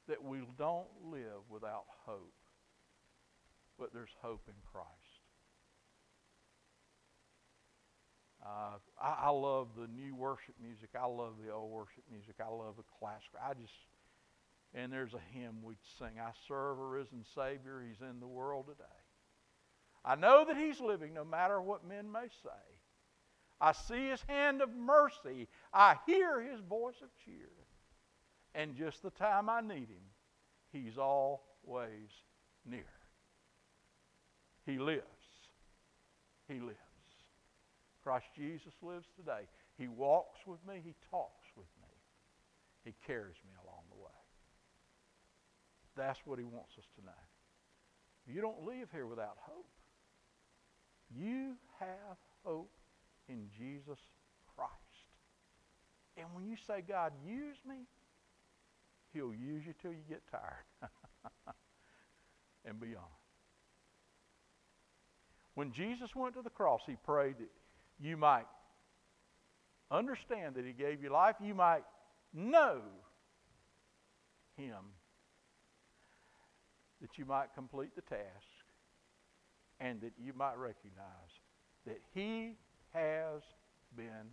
that 0.08 0.22
we 0.22 0.38
don't 0.56 0.86
live 1.10 1.42
without 1.48 1.84
hope, 2.06 2.32
but 3.80 3.94
there's 3.94 4.14
hope 4.20 4.42
in 4.46 4.54
Christ. 4.70 4.86
Uh, 8.44 8.76
I, 9.02 9.26
I 9.26 9.30
love 9.30 9.68
the 9.76 9.88
new 9.88 10.14
worship 10.14 10.54
music. 10.62 10.90
I 11.00 11.06
love 11.06 11.34
the 11.44 11.52
old 11.52 11.70
worship 11.70 12.04
music. 12.10 12.36
I 12.40 12.50
love 12.50 12.76
the 12.76 12.84
classical. 12.98 13.40
I 13.42 13.54
just, 13.54 13.72
and 14.74 14.92
there's 14.92 15.14
a 15.14 15.38
hymn 15.38 15.62
we'd 15.62 15.78
sing 15.98 16.20
I 16.20 16.30
serve 16.46 16.78
a 16.78 16.84
risen 16.84 17.24
Savior. 17.34 17.82
He's 17.86 18.00
in 18.06 18.20
the 18.20 18.28
world 18.28 18.66
today. 18.66 18.84
I 20.04 20.14
know 20.14 20.44
that 20.46 20.56
He's 20.56 20.80
living 20.80 21.14
no 21.14 21.24
matter 21.24 21.60
what 21.60 21.86
men 21.86 22.10
may 22.12 22.28
say. 22.42 22.50
I 23.60 23.72
see 23.72 24.08
His 24.08 24.22
hand 24.28 24.62
of 24.62 24.74
mercy. 24.74 25.48
I 25.72 25.96
hear 26.06 26.40
His 26.40 26.60
voice 26.60 27.00
of 27.02 27.08
cheer. 27.24 27.50
And 28.54 28.76
just 28.76 29.02
the 29.02 29.10
time 29.10 29.48
I 29.48 29.60
need 29.60 29.88
Him, 29.88 30.04
He's 30.72 30.96
always 30.98 32.10
near. 32.64 32.99
He 34.66 34.78
lives. 34.78 35.04
He 36.48 36.60
lives. 36.60 36.76
Christ 38.02 38.26
Jesus 38.34 38.72
lives 38.82 39.06
today. 39.16 39.48
He 39.76 39.88
walks 39.88 40.40
with 40.46 40.60
me. 40.66 40.80
He 40.84 40.94
talks 41.10 41.46
with 41.56 41.68
me. 41.80 41.88
He 42.84 42.94
carries 43.06 43.36
me 43.46 43.52
along 43.64 43.82
the 43.90 43.96
way. 43.96 44.10
That's 45.96 46.20
what 46.24 46.38
he 46.38 46.44
wants 46.44 46.72
us 46.78 46.86
to 46.96 47.04
know. 47.04 47.22
You 48.26 48.40
don't 48.40 48.64
live 48.64 48.88
here 48.92 49.06
without 49.06 49.36
hope. 49.40 49.66
You 51.14 51.54
have 51.78 52.16
hope 52.44 52.70
in 53.28 53.48
Jesus 53.58 53.98
Christ. 54.54 54.70
And 56.16 56.26
when 56.34 56.46
you 56.46 56.56
say, 56.66 56.82
God, 56.86 57.12
use 57.26 57.56
me, 57.66 57.86
he'll 59.12 59.34
use 59.34 59.64
you 59.66 59.74
till 59.80 59.92
you 59.92 60.02
get 60.08 60.22
tired 60.30 60.90
and 62.64 62.78
beyond. 62.80 63.19
When 65.60 65.72
Jesus 65.72 66.16
went 66.16 66.34
to 66.36 66.40
the 66.40 66.48
cross, 66.48 66.80
he 66.86 66.96
prayed 67.04 67.34
that 67.38 67.50
you 68.00 68.16
might 68.16 68.46
understand 69.90 70.54
that 70.54 70.64
He 70.64 70.72
gave 70.72 71.02
you 71.02 71.10
life. 71.10 71.36
You 71.38 71.54
might 71.54 71.82
know 72.32 72.80
Him. 74.56 74.78
That 77.02 77.18
you 77.18 77.26
might 77.26 77.52
complete 77.54 77.94
the 77.94 78.00
task. 78.00 78.24
And 79.80 80.00
that 80.00 80.12
you 80.18 80.32
might 80.34 80.56
recognize 80.56 81.04
that 81.84 82.00
He 82.14 82.54
has 82.94 83.42
been 83.94 84.32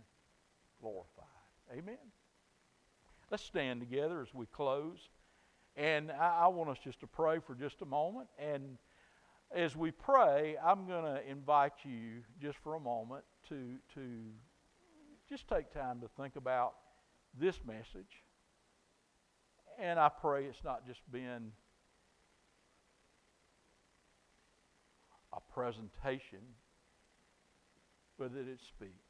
glorified. 0.80 1.26
Amen. 1.70 1.98
Let's 3.30 3.44
stand 3.44 3.80
together 3.80 4.22
as 4.22 4.32
we 4.32 4.46
close. 4.46 5.10
And 5.76 6.10
I, 6.10 6.44
I 6.44 6.46
want 6.48 6.70
us 6.70 6.78
just 6.82 7.00
to 7.00 7.06
pray 7.06 7.38
for 7.38 7.54
just 7.54 7.82
a 7.82 7.86
moment. 7.86 8.28
And 8.38 8.78
as 9.54 9.74
we 9.76 9.90
pray, 9.90 10.56
I'm 10.64 10.86
going 10.86 11.04
to 11.04 11.28
invite 11.28 11.72
you 11.84 12.22
just 12.40 12.58
for 12.58 12.74
a 12.74 12.80
moment 12.80 13.24
to, 13.48 13.76
to 13.94 14.00
just 15.28 15.48
take 15.48 15.72
time 15.72 16.00
to 16.00 16.08
think 16.20 16.36
about 16.36 16.74
this 17.38 17.60
message. 17.66 18.24
And 19.80 19.98
I 19.98 20.08
pray 20.08 20.44
it's 20.44 20.64
not 20.64 20.86
just 20.86 21.00
been 21.10 21.52
a 25.32 25.40
presentation, 25.52 26.40
but 28.18 28.32
that 28.34 28.48
it 28.48 28.60
speaks. 28.66 29.07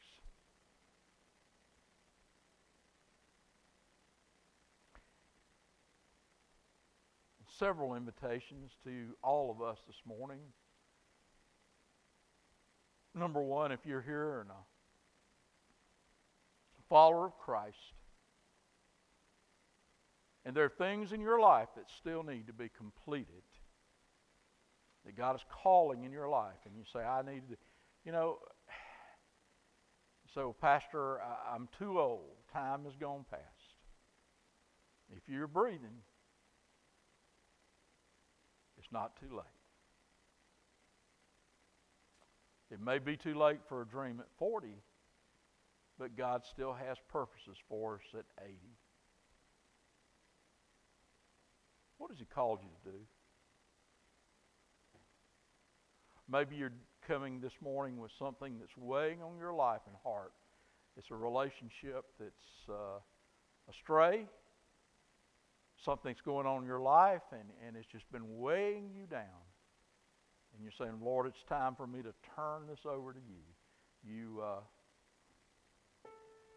Several 7.58 7.96
invitations 7.96 8.70
to 8.84 9.16
all 9.22 9.50
of 9.50 9.60
us 9.60 9.78
this 9.86 10.00
morning. 10.06 10.38
Number 13.14 13.42
one, 13.42 13.72
if 13.72 13.80
you're 13.84 14.00
here 14.00 14.42
and 14.42 14.50
a 14.50 14.62
follower 16.88 17.26
of 17.26 17.36
Christ, 17.38 17.76
and 20.44 20.54
there 20.54 20.64
are 20.64 20.68
things 20.68 21.12
in 21.12 21.20
your 21.20 21.40
life 21.40 21.68
that 21.76 21.86
still 21.98 22.22
need 22.22 22.46
to 22.46 22.52
be 22.52 22.70
completed, 22.76 23.42
that 25.04 25.16
God 25.16 25.34
is 25.34 25.42
calling 25.62 26.04
in 26.04 26.12
your 26.12 26.28
life, 26.28 26.58
and 26.64 26.76
you 26.76 26.84
say, 26.92 27.00
I 27.00 27.22
need 27.22 27.48
to, 27.50 27.56
you 28.04 28.12
know, 28.12 28.38
so, 30.32 30.54
Pastor, 30.60 31.18
I'm 31.52 31.68
too 31.78 31.98
old. 31.98 32.36
Time 32.52 32.84
has 32.84 32.94
gone 32.94 33.24
past. 33.30 33.42
If 35.10 35.22
you're 35.26 35.48
breathing, 35.48 36.02
it's 38.88 38.92
not 38.92 39.12
too 39.20 39.36
late. 39.36 39.44
It 42.70 42.80
may 42.80 42.98
be 42.98 43.16
too 43.16 43.34
late 43.34 43.58
for 43.68 43.82
a 43.82 43.86
dream 43.86 44.18
at 44.20 44.26
40, 44.38 44.68
but 45.98 46.16
God 46.16 46.42
still 46.50 46.72
has 46.72 46.96
purposes 47.08 47.56
for 47.68 47.96
us 47.96 48.00
at 48.14 48.24
80. 48.42 48.54
What 51.98 52.10
has 52.10 52.18
He 52.18 52.24
called 52.24 52.60
you 52.62 52.68
to 52.84 52.96
do? 52.96 53.04
Maybe 56.30 56.56
you're 56.56 56.72
coming 57.06 57.40
this 57.40 57.54
morning 57.62 57.98
with 57.98 58.12
something 58.18 58.58
that's 58.58 58.76
weighing 58.76 59.22
on 59.22 59.36
your 59.38 59.52
life 59.52 59.80
and 59.86 59.96
heart. 60.02 60.32
It's 60.96 61.10
a 61.10 61.14
relationship 61.14 62.04
that's 62.18 62.70
uh, 62.70 63.00
astray. 63.70 64.26
Something's 65.84 66.20
going 66.20 66.46
on 66.46 66.62
in 66.62 66.66
your 66.66 66.80
life, 66.80 67.22
and, 67.32 67.48
and 67.66 67.76
it's 67.76 67.86
just 67.86 68.10
been 68.10 68.38
weighing 68.38 68.90
you 68.94 69.06
down 69.06 69.48
and 70.58 70.64
you're 70.64 70.72
saying, 70.72 70.98
Lord, 71.00 71.28
it's 71.28 71.44
time 71.48 71.76
for 71.76 71.86
me 71.86 72.02
to 72.02 72.12
turn 72.34 72.66
this 72.68 72.80
over 72.84 73.12
to 73.12 73.20
you, 73.20 74.12
you 74.12 74.42
uh, 74.42 74.60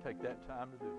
take 0.03 0.19
that 0.23 0.47
time 0.47 0.71
to 0.71 0.77
do 0.77 0.85
it. 0.85 0.91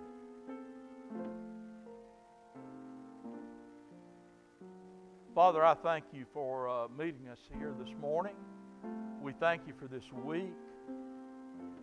Father, 5.35 5.65
I 5.65 5.75
thank 5.75 6.05
you 6.13 6.27
for 6.33 6.69
uh, 6.69 6.87
meeting 6.97 7.27
us 7.29 7.41
here 7.59 7.75
this 7.83 7.93
morning. 8.01 8.37
We 9.21 9.33
thank 9.33 9.63
you 9.67 9.73
for 9.77 9.89
this 9.89 10.05
week. 10.25 10.53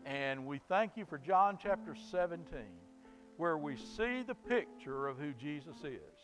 And 0.05 0.45
we 0.45 0.61
thank 0.69 0.95
you 0.95 1.05
for 1.05 1.17
John 1.17 1.57
chapter 1.61 1.95
17, 2.11 2.45
where 3.39 3.57
we 3.57 3.77
see 3.77 4.21
the 4.21 4.35
picture 4.35 5.07
of 5.07 5.17
who 5.17 5.31
Jesus 5.31 5.77
is 5.85 6.19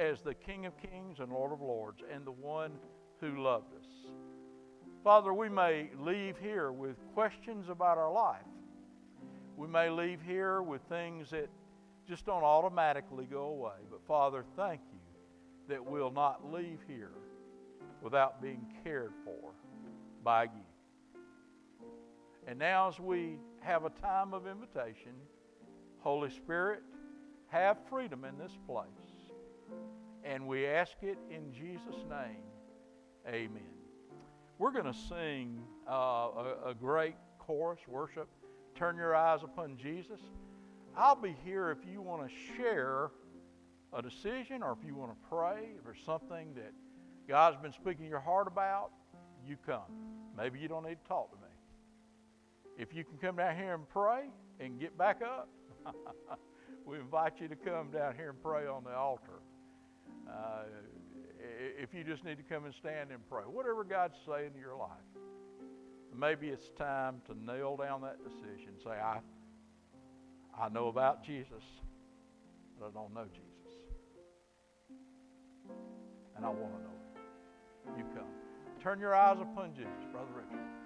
as 0.00 0.20
the 0.20 0.34
King 0.34 0.66
of 0.66 0.72
Kings 0.76 1.20
and 1.20 1.32
Lord 1.32 1.52
of 1.52 1.60
Lords 1.60 2.02
and 2.12 2.26
the 2.26 2.32
one 2.32 2.72
who 3.20 3.40
loved 3.40 3.72
us. 3.72 3.86
Father, 5.04 5.32
we 5.32 5.48
may 5.48 5.90
leave 5.96 6.36
here 6.36 6.72
with 6.72 6.96
questions 7.14 7.68
about 7.68 7.98
our 7.98 8.10
life. 8.10 8.40
We 9.56 9.68
may 9.68 9.90
leave 9.90 10.18
here 10.26 10.60
with 10.60 10.82
things 10.88 11.30
that 11.30 11.48
just 12.08 12.26
don't 12.26 12.42
automatically 12.42 13.26
go 13.30 13.44
away. 13.44 13.78
But 13.88 14.04
Father, 14.04 14.44
thank 14.56 14.80
you 14.92 14.98
that 15.68 15.86
we'll 15.86 16.10
not 16.10 16.52
leave 16.52 16.80
here 16.88 17.12
without 18.02 18.42
being 18.42 18.66
cared 18.82 19.12
for 19.24 19.52
by 20.24 20.44
you. 20.44 21.90
And 22.48 22.58
now, 22.58 22.88
as 22.88 22.98
we 22.98 23.38
have 23.60 23.84
a 23.84 23.90
time 23.90 24.34
of 24.34 24.48
invitation, 24.48 25.12
Holy 26.04 26.28
Spirit, 26.28 26.82
have 27.48 27.78
freedom 27.88 28.26
in 28.26 28.36
this 28.36 28.52
place. 28.66 28.84
And 30.22 30.46
we 30.46 30.66
ask 30.66 30.92
it 31.00 31.16
in 31.30 31.50
Jesus' 31.50 32.04
name. 32.10 32.44
Amen. 33.26 33.62
We're 34.58 34.70
going 34.70 34.84
to 34.84 34.98
sing 35.08 35.62
uh, 35.90 35.94
a, 35.94 36.56
a 36.66 36.74
great 36.78 37.14
chorus, 37.38 37.80
worship. 37.88 38.28
Turn 38.74 38.98
your 38.98 39.16
eyes 39.16 39.42
upon 39.42 39.78
Jesus. 39.78 40.20
I'll 40.94 41.16
be 41.16 41.34
here 41.42 41.70
if 41.70 41.90
you 41.90 42.02
want 42.02 42.28
to 42.28 42.34
share 42.54 43.10
a 43.94 44.02
decision 44.02 44.62
or 44.62 44.76
if 44.78 44.86
you 44.86 44.94
want 44.94 45.10
to 45.10 45.28
pray, 45.30 45.68
or 45.86 45.94
something 46.04 46.52
that 46.54 46.72
God's 47.26 47.56
been 47.62 47.72
speaking 47.72 48.04
your 48.06 48.20
heart 48.20 48.46
about, 48.46 48.90
you 49.48 49.56
come. 49.64 49.90
Maybe 50.36 50.58
you 50.58 50.68
don't 50.68 50.84
need 50.84 50.98
to 51.02 51.08
talk 51.08 51.30
to 51.30 51.36
me. 51.36 51.52
If 52.76 52.94
you 52.94 53.04
can 53.04 53.16
come 53.16 53.36
down 53.36 53.56
here 53.56 53.72
and 53.72 53.88
pray 53.88 54.24
and 54.60 54.78
get 54.78 54.98
back 54.98 55.22
up, 55.22 55.48
we 56.86 56.98
invite 56.98 57.40
you 57.40 57.48
to 57.48 57.56
come 57.56 57.90
down 57.90 58.14
here 58.16 58.30
and 58.30 58.42
pray 58.42 58.66
on 58.66 58.84
the 58.84 58.94
altar. 58.94 59.40
Uh, 60.28 60.64
if 61.78 61.92
you 61.92 62.04
just 62.04 62.24
need 62.24 62.36
to 62.36 62.42
come 62.42 62.64
and 62.64 62.74
stand 62.74 63.10
and 63.10 63.20
pray, 63.28 63.42
whatever 63.42 63.84
God's 63.84 64.16
saying 64.26 64.52
in 64.54 64.60
your 64.60 64.76
life, 64.76 64.90
maybe 66.16 66.48
it's 66.48 66.70
time 66.78 67.20
to 67.26 67.34
nail 67.38 67.76
down 67.76 68.00
that 68.02 68.18
decision. 68.22 68.72
Say, 68.82 68.90
I, 68.90 69.20
I 70.58 70.68
know 70.68 70.88
about 70.88 71.24
Jesus, 71.24 71.62
but 72.78 72.86
I 72.86 72.90
don't 72.90 73.12
know 73.12 73.26
Jesus. 73.26 73.44
And 76.36 76.44
I 76.44 76.48
want 76.48 76.72
to 76.76 76.82
know 76.82 77.94
him. 77.94 77.98
You 77.98 78.04
come. 78.14 78.26
Turn 78.82 78.98
your 79.00 79.14
eyes 79.14 79.38
upon 79.40 79.74
Jesus, 79.74 80.04
Brother 80.12 80.32
Richard. 80.34 80.83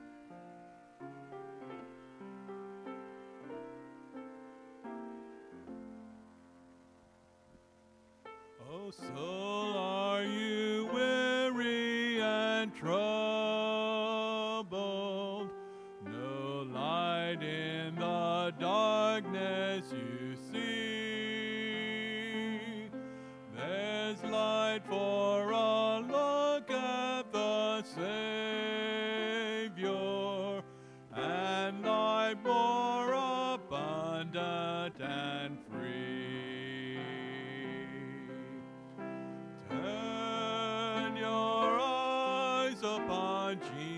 Oh, 8.89 8.91
soul, 8.91 9.77
are 9.77 10.23
you 10.23 10.89
weary 10.95 12.23
and 12.23 12.75
troubled? 12.75 13.11
No 16.07 16.63
light 16.73 17.43
in 17.43 17.97
the 17.97 18.55
darkness 18.59 19.93
upon 42.83 43.59
Jesus. 43.77 43.98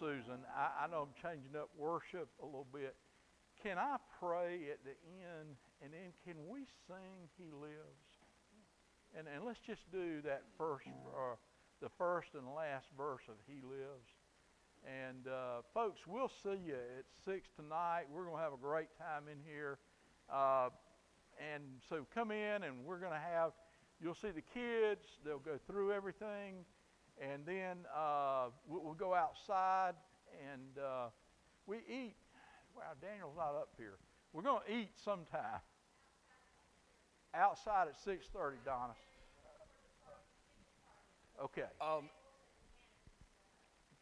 Susan, 0.00 0.40
I, 0.56 0.84
I 0.84 0.86
know 0.88 1.04
I'm 1.04 1.14
changing 1.20 1.54
up 1.60 1.68
worship 1.76 2.28
a 2.42 2.46
little 2.46 2.66
bit. 2.72 2.96
Can 3.62 3.76
I 3.76 3.96
pray 4.18 4.72
at 4.72 4.82
the 4.84 4.96
end 5.20 5.56
and 5.82 5.92
then 5.92 6.12
can 6.24 6.48
we 6.48 6.60
sing 6.88 7.28
He 7.36 7.44
Lives? 7.52 8.08
And, 9.16 9.26
and 9.28 9.44
let's 9.44 9.60
just 9.60 9.82
do 9.92 10.22
that 10.22 10.44
first, 10.56 10.86
uh, 10.88 11.36
the 11.82 11.90
first 11.98 12.28
and 12.32 12.54
last 12.56 12.86
verse 12.96 13.20
of 13.28 13.34
He 13.46 13.60
Lives. 13.60 14.08
And 14.80 15.28
uh, 15.28 15.60
folks, 15.74 16.00
we'll 16.06 16.32
see 16.42 16.56
you 16.68 16.74
at 16.74 17.04
6 17.26 17.48
tonight. 17.54 18.04
We're 18.10 18.24
going 18.24 18.38
to 18.38 18.42
have 18.42 18.54
a 18.54 18.62
great 18.62 18.88
time 18.96 19.24
in 19.30 19.36
here. 19.44 19.78
Uh, 20.32 20.70
and 21.52 21.62
so 21.86 22.06
come 22.14 22.30
in 22.30 22.62
and 22.62 22.84
we're 22.86 23.00
going 23.00 23.12
to 23.12 23.18
have, 23.18 23.52
you'll 24.00 24.14
see 24.14 24.30
the 24.30 24.40
kids, 24.54 25.04
they'll 25.22 25.38
go 25.38 25.58
through 25.66 25.92
everything. 25.92 26.64
And 27.20 27.44
then 27.44 27.84
uh, 27.94 28.46
we'll, 28.66 28.84
we'll 28.84 28.94
go 28.94 29.12
outside 29.12 29.92
and 30.50 30.82
uh, 30.82 31.08
we 31.66 31.78
eat. 31.86 32.16
Wow, 32.76 32.92
Daniel's 33.00 33.36
not 33.36 33.54
up 33.56 33.70
here. 33.76 33.98
We're 34.32 34.42
going 34.42 34.62
to 34.66 34.72
eat 34.72 34.90
sometime. 35.02 35.60
Outside 37.34 37.88
at 37.88 37.96
6.30, 37.96 38.64
Donna. 38.64 38.94
Okay. 41.42 41.68
Um, 41.80 42.10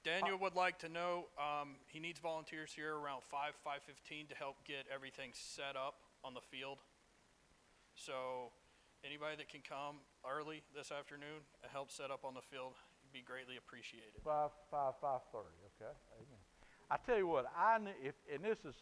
Daniel 0.02 0.38
would 0.38 0.57
like 0.57 0.78
to 0.81 0.88
know, 0.88 1.26
um, 1.38 1.76
he 1.87 2.00
needs 2.00 2.18
volunteers 2.18 2.72
here 2.74 2.96
around 2.96 3.22
five, 3.28 3.52
five 3.62 3.83
fifteen 3.85 4.26
to 4.28 4.35
help 4.35 4.57
get 4.64 4.87
everything 4.92 5.31
set 5.35 5.76
up 5.76 6.00
on 6.24 6.35
the 6.35 6.40
field. 6.40 6.78
So, 7.94 8.50
anybody 9.04 9.37
that 9.37 9.48
can 9.48 9.60
come 9.60 10.00
early 10.25 10.62
this 10.75 10.90
afternoon 10.90 11.44
and 11.62 11.71
help 11.71 11.90
set 11.90 12.10
up 12.10 12.25
on 12.25 12.35
the 12.35 12.42
field 12.42 12.73
would 13.04 13.12
be 13.12 13.23
greatly 13.23 13.56
appreciated. 13.58 14.23
Five, 14.25 14.50
five, 14.71 14.94
five 15.00 15.21
thirty. 15.31 15.60
Okay. 15.77 15.92
Amen. 16.16 16.48
I 16.90 16.96
tell 17.04 17.18
you 17.18 17.26
what, 17.26 17.44
I 17.52 17.76
if 18.02 18.14
and 18.32 18.42
this 18.42 18.58
is, 18.64 18.74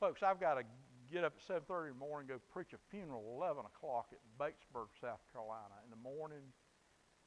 folks, 0.00 0.22
I've 0.22 0.40
got 0.40 0.54
to 0.54 0.64
get 1.12 1.24
up 1.24 1.34
at 1.36 1.44
seven 1.44 1.62
thirty 1.68 1.92
in 1.92 2.00
the 2.00 2.00
morning, 2.00 2.30
and 2.30 2.40
go 2.40 2.44
preach 2.52 2.72
a 2.72 2.80
funeral 2.90 3.36
eleven 3.36 3.68
o'clock 3.68 4.08
at 4.16 4.20
Batesburg, 4.40 4.88
South 4.96 5.20
Carolina 5.28 5.76
in 5.84 5.92
the 5.92 6.00
morning, 6.00 6.48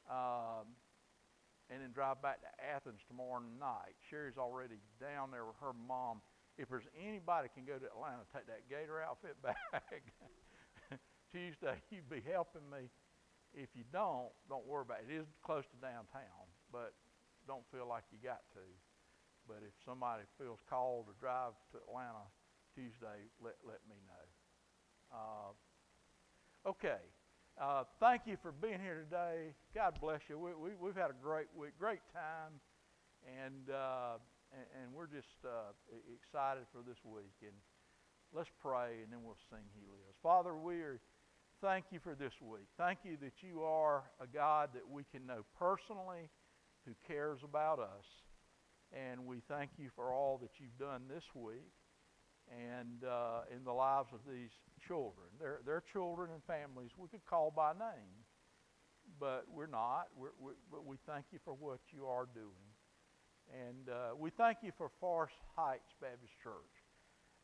um, 0.10 0.66
and 1.70 1.86
then 1.86 1.94
drive 1.94 2.18
back 2.26 2.42
to 2.42 2.50
Athens 2.58 3.06
tomorrow 3.06 3.46
night. 3.62 3.94
Sherry's 4.10 4.42
already 4.42 4.82
down 4.98 5.30
there 5.30 5.46
with 5.46 5.58
her 5.62 5.78
mom. 5.86 6.26
If 6.58 6.74
there's 6.74 6.90
anybody 6.98 7.54
can 7.54 7.70
go 7.70 7.78
to 7.78 7.86
Atlanta, 7.86 8.26
take 8.34 8.50
that 8.50 8.66
Gator 8.66 8.98
outfit 8.98 9.38
back. 9.46 10.02
Tuesday, 11.30 11.78
you'd 11.94 12.10
be 12.10 12.26
helping 12.26 12.66
me. 12.74 12.90
If 13.54 13.70
you 13.78 13.86
don't, 13.94 14.34
don't 14.50 14.66
worry 14.66 14.82
about 14.82 15.06
it. 15.06 15.14
It 15.14 15.22
is 15.22 15.30
close 15.46 15.64
to 15.70 15.78
downtown, 15.78 16.50
but 16.74 16.98
don't 17.46 17.64
feel 17.70 17.86
like 17.86 18.04
you 18.10 18.18
got 18.18 18.42
to. 18.58 18.66
But 19.48 19.64
if 19.64 19.72
somebody 19.86 20.24
feels 20.38 20.60
called 20.70 21.08
to 21.08 21.16
drive 21.20 21.56
to 21.72 21.80
Atlanta 21.88 22.28
Tuesday, 22.76 23.32
let, 23.40 23.56
let 23.64 23.80
me 23.88 23.96
know. 24.04 24.26
Uh, 25.16 26.70
okay. 26.70 27.00
Uh, 27.56 27.84
thank 28.00 28.22
you 28.28 28.38
for 28.44 28.52
being 28.52 28.80
here 28.80 29.08
today. 29.10 29.56
God 29.74 29.98
bless 30.00 30.20
you. 30.30 30.38
We, 30.38 30.52
we, 30.54 30.76
we've 30.80 30.96
had 30.96 31.10
a 31.10 31.18
great 31.24 31.48
week, 31.58 31.72
great 31.80 32.06
time, 32.14 32.60
and, 33.26 33.74
uh, 33.74 34.22
and, 34.54 34.68
and 34.84 34.94
we're 34.94 35.08
just 35.08 35.42
uh, 35.44 35.74
excited 36.14 36.68
for 36.72 36.84
this 36.86 37.00
week. 37.04 37.34
And 37.42 37.56
let's 38.36 38.52
pray, 38.62 39.02
and 39.02 39.10
then 39.10 39.24
we'll 39.24 39.42
sing 39.50 39.64
He 39.74 39.82
Lives. 39.88 40.20
Father, 40.22 40.54
we 40.56 40.76
are, 40.84 41.00
thank 41.64 41.86
you 41.90 42.00
for 42.04 42.14
this 42.14 42.34
week. 42.42 42.68
Thank 42.78 43.00
you 43.04 43.18
that 43.24 43.42
you 43.42 43.64
are 43.64 44.04
a 44.22 44.28
God 44.28 44.70
that 44.76 44.88
we 44.88 45.04
can 45.10 45.26
know 45.26 45.42
personally 45.58 46.30
who 46.86 46.92
cares 47.08 47.40
about 47.44 47.80
us. 47.80 48.06
And 48.94 49.26
we 49.26 49.42
thank 49.48 49.72
you 49.78 49.90
for 49.96 50.14
all 50.14 50.40
that 50.42 50.52
you've 50.60 50.78
done 50.80 51.04
this 51.10 51.24
week 51.34 51.74
and 52.50 53.04
uh, 53.04 53.42
in 53.54 53.64
the 53.64 53.72
lives 53.72 54.10
of 54.14 54.20
these 54.30 54.52
children. 54.88 55.28
They're 55.40 55.84
children 55.92 56.32
and 56.32 56.42
families 56.44 56.92
we 56.98 57.10
could 57.10 57.26
call 57.26 57.52
by 57.52 57.74
name, 57.74 58.24
but 59.20 59.46
we're 59.54 59.68
not. 59.68 60.08
We're, 60.16 60.36
we 60.40 60.54
but 60.72 60.86
we 60.86 60.98
thank 61.06 61.26
you 61.32 61.40
for 61.44 61.54
what 61.54 61.80
you 61.92 62.06
are 62.06 62.28
doing. 62.34 62.68
And 63.52 63.90
uh, 63.90 64.16
we 64.18 64.30
thank 64.30 64.60
you 64.62 64.72
for 64.78 64.90
Forest 65.00 65.36
Heights 65.56 65.94
Baptist 66.02 66.34
Church. 66.44 66.76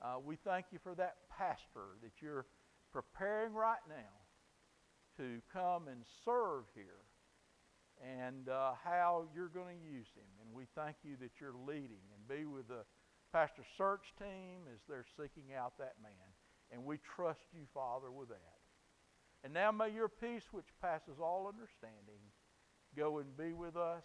Uh, 0.02 0.20
we 0.24 0.38
thank 0.44 0.68
you 0.72 0.80
for 0.84 0.96
that 0.96 1.16
pastor 1.30 1.96
that 2.02 2.12
you're 2.22 2.46
preparing 2.92 3.54
right 3.54 3.84
now 3.88 4.24
to 5.18 5.40
come 5.52 5.88
and 5.88 6.04
serve 6.26 6.66
here 6.76 7.04
and 8.04 8.50
uh, 8.50 8.74
how 8.84 9.24
you're 9.34 9.48
going 9.48 9.80
to 9.80 9.84
use 9.84 10.12
him. 10.16 10.28
And 10.44 10.54
we 10.54 10.66
thank 10.76 10.98
you 11.04 11.16
that 11.22 11.40
you're 11.40 11.56
leading 11.56 12.04
and 12.12 12.28
be 12.28 12.46
with 12.46 12.68
the 12.68 12.84
pastor 13.32 13.64
search 13.78 14.14
team 14.20 14.68
as 14.72 14.80
they're 14.88 15.08
seeking 15.16 15.56
out 15.56 15.78
that 15.80 15.96
man. 16.04 16.30
And 16.72 16.84
we 16.84 17.00
trust 17.16 17.48
you, 17.54 17.64
Father, 17.74 18.12
with 18.12 18.30
that. 18.30 18.60
And 19.44 19.54
now 19.54 19.72
may 19.72 19.92
your 19.92 20.10
peace, 20.10 20.44
which 20.52 20.68
passes 20.82 21.20
all 21.20 21.48
understanding, 21.48 22.22
go 22.96 23.20
and 23.20 23.36
be 23.38 23.54
with 23.54 23.76
us 23.76 24.04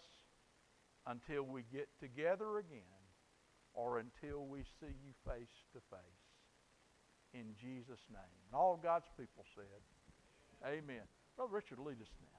until 1.07 1.43
we 1.43 1.63
get 1.71 1.87
together 1.99 2.59
again 2.59 3.03
or 3.73 3.99
until 3.99 4.45
we 4.45 4.59
see 4.79 4.95
you 5.03 5.13
face 5.25 5.53
to 5.73 5.79
face. 5.89 6.25
In 7.33 7.53
Jesus' 7.61 8.03
name. 8.09 8.39
And 8.47 8.55
all 8.57 8.79
God's 8.81 9.07
people 9.17 9.45
said, 9.55 9.81
Amen. 10.65 11.05
Brother 11.37 11.53
Richard, 11.53 11.79
lead 11.79 12.01
us 12.01 12.11
now. 12.19 12.38